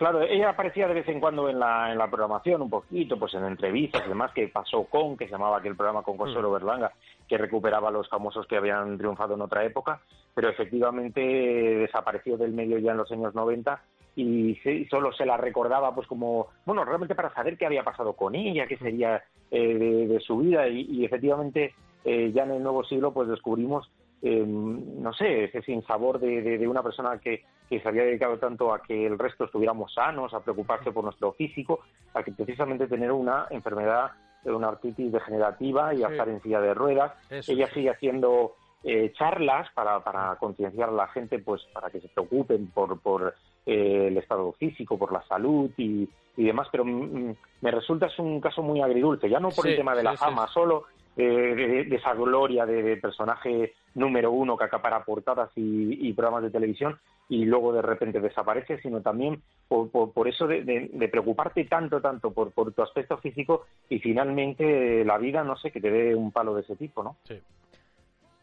Claro, 0.00 0.22
ella 0.22 0.48
aparecía 0.48 0.88
de 0.88 0.94
vez 0.94 1.06
en 1.08 1.20
cuando 1.20 1.50
en 1.50 1.58
la, 1.58 1.92
en 1.92 1.98
la 1.98 2.08
programación, 2.08 2.62
un 2.62 2.70
poquito, 2.70 3.18
pues 3.18 3.34
en 3.34 3.44
entrevistas 3.44 4.02
y 4.06 4.08
demás, 4.08 4.32
que 4.32 4.48
pasó 4.48 4.84
con, 4.84 5.14
que 5.14 5.26
se 5.26 5.32
llamaba 5.32 5.58
aquel 5.58 5.76
programa 5.76 6.00
con 6.00 6.16
Consuelo 6.16 6.48
mm. 6.48 6.52
Berlanga, 6.54 6.92
que 7.28 7.36
recuperaba 7.36 7.88
a 7.88 7.90
los 7.90 8.08
famosos 8.08 8.46
que 8.46 8.56
habían 8.56 8.96
triunfado 8.96 9.34
en 9.34 9.42
otra 9.42 9.62
época, 9.62 10.00
pero 10.34 10.48
efectivamente 10.48 11.20
desapareció 11.20 12.38
del 12.38 12.54
medio 12.54 12.78
ya 12.78 12.92
en 12.92 12.96
los 12.96 13.12
años 13.12 13.34
90 13.34 13.78
y 14.16 14.58
solo 14.88 15.12
se 15.12 15.26
la 15.26 15.36
recordaba 15.36 15.94
pues 15.94 16.06
como, 16.06 16.46
bueno, 16.64 16.82
realmente 16.82 17.14
para 17.14 17.34
saber 17.34 17.58
qué 17.58 17.66
había 17.66 17.84
pasado 17.84 18.14
con 18.14 18.34
ella, 18.34 18.66
qué 18.66 18.78
sería 18.78 19.22
eh, 19.50 20.06
de, 20.08 20.20
su 20.20 20.38
vida 20.38 20.66
y, 20.66 21.04
efectivamente 21.04 21.74
eh, 22.06 22.32
ya 22.34 22.44
en 22.44 22.52
el 22.52 22.62
nuevo 22.62 22.84
siglo 22.84 23.12
pues 23.12 23.28
descubrimos 23.28 23.90
eh, 24.22 24.44
no 24.46 25.12
sé, 25.12 25.44
ese 25.44 25.60
sinsabor 25.60 26.20
de, 26.20 26.58
de, 26.58 26.68
una 26.68 26.82
persona 26.82 27.18
que, 27.18 27.42
que, 27.70 27.80
se 27.80 27.88
había 27.88 28.02
dedicado 28.02 28.38
tanto 28.38 28.74
a 28.74 28.82
que 28.82 29.06
el 29.06 29.18
resto 29.18 29.44
estuviéramos 29.44 29.94
sanos, 29.94 30.34
a 30.34 30.40
preocuparse 30.40 30.92
por 30.92 31.04
nuestro 31.04 31.32
físico, 31.32 31.80
a 32.12 32.22
que 32.22 32.32
precisamente 32.32 32.88
tener 32.88 33.12
una 33.12 33.46
enfermedad, 33.50 34.10
una 34.44 34.68
artritis 34.68 35.12
degenerativa 35.12 35.94
y 35.94 36.02
a 36.02 36.08
estar 36.08 36.28
en 36.28 36.42
silla 36.42 36.60
de 36.60 36.74
ruedas. 36.74 37.12
Ella 37.30 37.68
sigue 37.68 37.90
haciendo 37.90 38.56
eh, 38.82 39.12
charlas 39.16 39.68
para, 39.74 40.02
para 40.02 40.36
concienciar 40.36 40.88
a 40.88 40.92
la 40.92 41.08
gente, 41.08 41.38
pues 41.38 41.62
para 41.72 41.90
que 41.90 42.00
se 42.00 42.08
preocupen 42.08 42.68
por, 42.68 42.98
por 43.00 43.34
eh, 43.66 44.06
el 44.08 44.16
estado 44.16 44.52
físico, 44.52 44.98
por 44.98 45.12
la 45.12 45.22
salud 45.26 45.70
y, 45.76 46.08
y 46.36 46.44
demás, 46.44 46.68
pero 46.72 46.84
mm, 46.84 47.34
me 47.60 47.70
resulta 47.70 48.06
es 48.06 48.18
un 48.18 48.40
caso 48.40 48.62
muy 48.62 48.80
agridulce, 48.80 49.28
ya 49.28 49.38
no 49.38 49.50
por 49.50 49.66
el 49.66 49.76
tema 49.76 49.94
de 49.94 50.02
la 50.02 50.16
fama 50.16 50.46
solo, 50.48 50.86
de, 51.16 51.80
esa 51.94 52.14
gloria 52.14 52.66
de, 52.66 52.96
personaje 52.96 53.74
número 53.94 54.30
uno 54.30 54.56
que 54.56 54.64
acapara 54.64 55.04
portadas 55.04 55.50
y, 55.56 56.12
programas 56.12 56.44
de 56.44 56.50
televisión 56.50 56.98
y 57.28 57.44
luego 57.44 57.72
de 57.72 57.82
repente 57.82 58.20
desaparece, 58.20 58.80
sino 58.80 59.00
también 59.00 59.42
por, 59.68 59.90
por, 59.90 60.28
eso 60.28 60.46
de, 60.46 61.08
preocuparte 61.10 61.64
tanto, 61.64 62.00
tanto 62.00 62.32
por, 62.32 62.52
por 62.52 62.72
tu 62.72 62.82
aspecto 62.82 63.18
físico 63.18 63.66
y 63.88 63.98
finalmente 63.98 65.04
la 65.04 65.18
vida, 65.18 65.44
no 65.44 65.56
sé, 65.56 65.70
que 65.70 65.80
te 65.80 65.90
dé 65.90 66.14
un 66.14 66.32
palo 66.32 66.54
de 66.54 66.62
ese 66.62 66.76
tipo, 66.76 67.02
¿no? 67.02 67.16
Sí. 67.24 67.40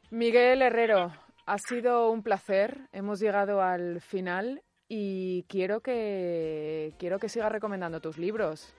Miguel 0.10 0.62
Herrero, 0.62 1.12
ha 1.46 1.58
sido 1.58 2.12
un 2.12 2.24
placer. 2.24 2.78
Hemos 2.92 3.20
llegado 3.20 3.62
al 3.62 4.00
final 4.02 4.62
y 4.88 5.44
quiero 5.44 5.82
que 5.82 6.94
quiero 7.00 7.20
que 7.20 7.30
sigas 7.30 7.52
recomendando 7.52 8.00
tus 8.00 8.18
libros. 8.18 8.74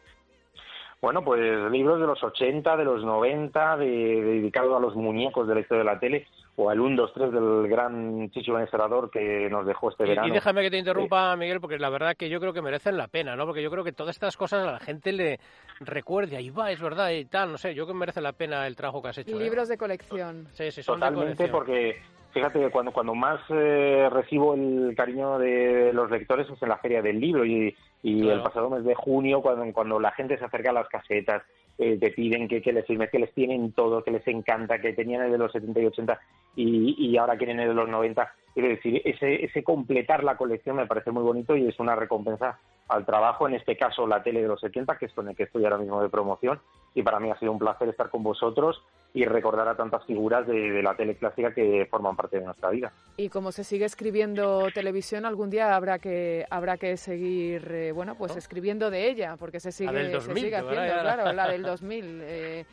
Bueno, 1.01 1.23
pues 1.23 1.41
libros 1.71 2.01
de 2.01 2.07
los 2.07 2.23
80, 2.23 2.77
de 2.77 2.85
los 2.85 3.05
90, 3.05 3.77
de, 3.77 3.87
dedicados 3.87 4.77
a 4.77 4.81
los 4.81 4.97
muñecos 4.97 5.47
de 5.47 5.55
la 5.55 5.61
historia 5.61 5.85
de 5.85 5.91
la 5.91 6.01
tele, 6.01 6.27
o 6.57 6.71
al 6.71 6.81
1, 6.81 6.97
2, 6.97 7.13
3 7.15 7.33
del 7.33 7.69
gran 7.69 8.31
Chicho 8.31 8.55
Benestrador 8.55 9.09
que 9.09 9.49
nos 9.49 9.65
dejó 9.65 9.91
este 9.91 10.05
verano. 10.05 10.27
Y 10.27 10.33
déjame 10.33 10.63
que 10.63 10.73
te 10.73 10.79
interrumpa, 10.79 11.37
Miguel, 11.37 11.61
porque 11.61 11.79
la 11.79 11.89
verdad 11.89 12.17
que 12.17 12.29
yo 12.29 12.41
creo 12.41 12.53
que 12.53 12.63
merecen 12.63 12.97
la 12.97 13.07
pena, 13.07 13.37
¿no? 13.37 13.47
Porque 13.47 13.63
yo 13.63 13.71
creo 13.71 13.85
que 13.85 13.93
todas 13.93 14.17
estas 14.17 14.37
cosas 14.37 14.67
a 14.67 14.73
la 14.73 14.81
gente 14.81 15.13
le 15.13 15.39
recuerde, 15.79 16.37
ahí 16.37 16.51
va, 16.51 16.73
es 16.73 16.81
verdad, 16.81 17.11
y 17.11 17.27
tal, 17.27 17.53
no 17.53 17.59
sé, 17.59 17.75
yo 17.75 17.85
creo 17.85 17.95
que 17.95 18.01
merece 18.01 18.21
la 18.21 18.33
pena 18.33 18.67
el 18.67 18.75
trabajo 18.75 19.01
que 19.01 19.11
has 19.11 19.19
hecho. 19.19 19.37
Y 19.37 19.41
¿eh? 19.41 19.45
libros 19.45 19.69
de 19.69 19.79
colección. 19.79 20.49
Sí, 20.53 20.73
sí, 20.73 20.83
son 20.83 20.99
Totalmente, 20.99 21.45
de 21.45 21.51
colección. 21.51 21.51
porque 21.53 22.18
fíjate 22.39 22.61
que 22.61 22.71
cuando, 22.71 22.93
cuando 22.93 23.15
más 23.15 23.41
eh, 23.51 24.09
recibo 24.11 24.55
el 24.55 24.95
cariño 24.97 25.39
de 25.39 25.93
los 25.93 26.11
lectores 26.11 26.49
es 26.49 26.63
en 26.63 26.69
la 26.69 26.79
feria 26.79 27.03
del 27.03 27.21
libro 27.21 27.45
y, 27.45 27.75
y 28.03 28.29
el 28.29 28.43
pasado 28.43 28.71
mes 28.71 28.85
de 28.85 28.95
junio 28.95 29.43
cuando, 29.43 29.73
cuando 29.73 29.99
la 29.99 30.13
gente 30.13 30.39
se 30.39 30.45
acerca 30.45 30.71
a 30.71 30.75
las 30.75 30.89
casetas 30.89 31.43
eh, 31.79 31.97
te 31.99 32.11
piden 32.11 32.49
que, 32.49 32.61
que 32.61 32.73
les 32.73 32.87
firmes, 32.87 33.11
que 33.11 33.19
les 33.19 33.33
tienen 33.35 33.73
todo, 33.73 34.03
que 34.03 34.11
les 34.11 34.27
encanta, 34.27 34.81
que 34.81 34.93
tenían 34.93 35.23
el 35.23 35.33
de 35.33 35.39
los 35.39 35.53
70 35.53 35.81
y 35.81 35.87
80 35.87 36.21
y, 36.57 37.07
y 37.07 37.17
ahora 37.17 37.37
quieren 37.37 37.61
el 37.61 37.69
de 37.69 37.75
los 37.75 37.89
90. 37.89 38.33
Quiero 38.55 38.69
decir, 38.69 39.01
ese, 39.05 39.45
ese 39.45 39.63
completar 39.63 40.25
la 40.25 40.37
colección 40.37 40.77
me 40.77 40.87
parece 40.87 41.13
muy 41.13 41.23
bonito 41.23 41.57
y 41.57 41.69
es 41.69 41.79
una 41.79 41.95
recompensa 41.95 42.59
al 42.89 43.05
trabajo, 43.05 43.47
en 43.47 43.55
este 43.55 43.77
caso 43.77 44.07
la 44.07 44.23
tele 44.23 44.43
de 44.43 44.49
los 44.49 44.61
70, 44.61 44.97
que 44.99 45.07
es 45.07 45.13
con 45.13 45.29
el 45.29 45.37
que 45.37 45.45
estoy 45.45 45.65
ahora 45.65 45.79
mismo 45.79 46.03
de 46.03 46.09
promoción, 46.09 46.61
y 46.95 47.03
para 47.03 47.21
mí 47.21 47.31
ha 47.31 47.39
sido 47.39 47.53
un 47.53 47.59
placer 47.59 47.89
estar 47.89 48.11
con 48.11 48.23
vosotros 48.23 48.83
y 49.15 49.25
recordar 49.25 49.67
a 49.69 49.77
tantas 49.77 50.05
figuras 50.05 50.47
de, 50.47 50.83
la 50.83 50.95
tele 50.95 51.17
clásica 51.17 51.55
que 51.55 51.87
forman 51.91 52.15
parte 52.15 52.39
de 52.39 52.45
nuestra 52.45 52.71
vida. 52.71 52.93
Y 53.17 53.29
como 53.29 53.53
se 53.53 53.65
sigue 53.65 53.85
escribiendo 53.85 54.69
televisión, 54.73 55.25
algún 55.25 55.51
día 55.51 55.75
habrá 55.75 55.99
que 55.99 56.47
habrá 56.51 56.77
que 56.77 56.97
seguir, 56.97 57.71
eh, 57.73 57.93
bueno, 57.93 58.17
pues 58.17 58.37
escribiendo 58.37 58.91
de 58.91 59.09
ella, 59.09 59.37
porque 59.39 59.61
se 59.61 59.73
sigue, 59.73 60.21
se 60.21 60.35
sigue 60.35 60.57
haciendo, 60.57 61.01
claro, 61.01 61.33
la 61.33 61.49
del 61.51 61.63
2000. 61.63 62.21
Eh, 62.23 62.65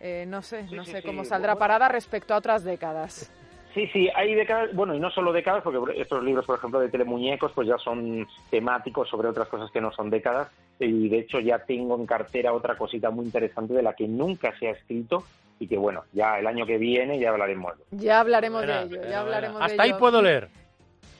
eh, 0.00 0.24
no 0.28 0.42
sé, 0.42 0.64
no 0.72 0.84
sé 0.84 1.02
cómo 1.02 1.24
saldrá 1.24 1.56
parada 1.56 1.88
respecto 1.88 2.34
a 2.34 2.38
otras 2.38 2.64
décadas. 2.64 3.30
Sí, 3.74 3.86
sí, 3.92 4.08
hay 4.14 4.34
décadas, 4.34 4.74
bueno, 4.74 4.94
y 4.94 5.00
no 5.00 5.10
solo 5.10 5.32
décadas, 5.32 5.62
porque 5.62 6.00
estos 6.00 6.22
libros, 6.22 6.44
por 6.44 6.58
ejemplo, 6.58 6.78
de 6.78 6.90
telemuñecos, 6.90 7.52
pues 7.52 7.68
ya 7.68 7.78
son 7.78 8.26
temáticos 8.50 9.08
sobre 9.08 9.28
otras 9.28 9.48
cosas 9.48 9.70
que 9.70 9.80
no 9.80 9.90
son 9.92 10.10
décadas, 10.10 10.48
y 10.78 11.08
de 11.08 11.20
hecho 11.20 11.40
ya 11.40 11.58
tengo 11.60 11.96
en 11.96 12.04
cartera 12.04 12.52
otra 12.52 12.76
cosita 12.76 13.10
muy 13.10 13.24
interesante 13.24 13.72
de 13.72 13.82
la 13.82 13.94
que 13.94 14.06
nunca 14.06 14.52
se 14.58 14.68
ha 14.68 14.72
escrito, 14.72 15.24
y 15.58 15.66
que 15.66 15.78
bueno, 15.78 16.04
ya 16.12 16.38
el 16.38 16.46
año 16.46 16.66
que 16.66 16.76
viene 16.76 17.18
ya 17.18 17.30
hablaremos. 17.30 17.74
Ya 17.92 18.20
hablaremos 18.20 18.66
de 18.66 18.82
ello, 18.82 19.00
ya 19.08 19.20
hablaremos 19.20 19.58
de 19.58 19.64
Hasta 19.64 19.82
ahí 19.82 19.92
puedo 19.94 20.20
leer. 20.20 20.48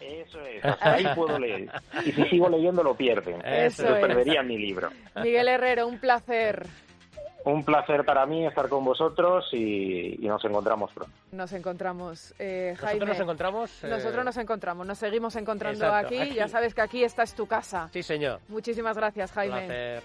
Eso 0.01 0.41
es, 0.41 0.65
hasta 0.65 0.95
ahí 0.95 1.07
puedo 1.15 1.39
leer. 1.39 1.71
Y 2.05 2.13
si 2.13 2.25
sigo 2.25 2.49
leyendo 2.49 2.83
lo 2.83 2.95
pierden. 2.95 3.41
Eso 3.47 3.85
perdería 4.01 4.43
mi 4.43 4.59
libro. 4.59 4.91
Miguel 5.23 5.49
Herrero, 5.49 5.87
un 5.87 5.99
placer. 5.99 6.67
Un 7.45 7.65
placer 7.65 8.05
para 8.05 8.25
mí 8.27 8.47
estar 8.47 8.69
con 8.69 8.85
vosotros 8.85 9.49
y, 9.53 10.25
y 10.25 10.29
nos 10.29 10.45
encontramos 10.45 10.93
pronto. 10.93 11.13
Nos 11.33 11.53
encontramos. 11.53 12.35
Eh, 12.39 12.71
Nosotros 12.75 12.91
Jaime, 12.91 13.07
nos 13.07 13.21
encontramos. 13.21 13.85
eh, 13.85 13.89
nosotros 13.89 14.25
nos 14.25 14.37
encontramos, 14.37 14.87
nos 14.87 14.99
seguimos 14.99 15.35
encontrando 15.37 15.85
Exacto, 15.85 16.07
aquí. 16.07 16.19
aquí. 16.21 16.35
Ya 16.35 16.47
sabes 16.49 16.75
que 16.75 16.81
aquí 16.83 17.03
esta 17.03 17.23
es 17.25 17.35
tu 17.35 17.47
casa. 17.47 17.89
Sí, 17.93 18.03
señor. 18.03 18.41
Muchísimas 18.49 18.97
gracias, 18.97 19.33
Jaime. 19.33 19.67
Placer. 19.67 20.03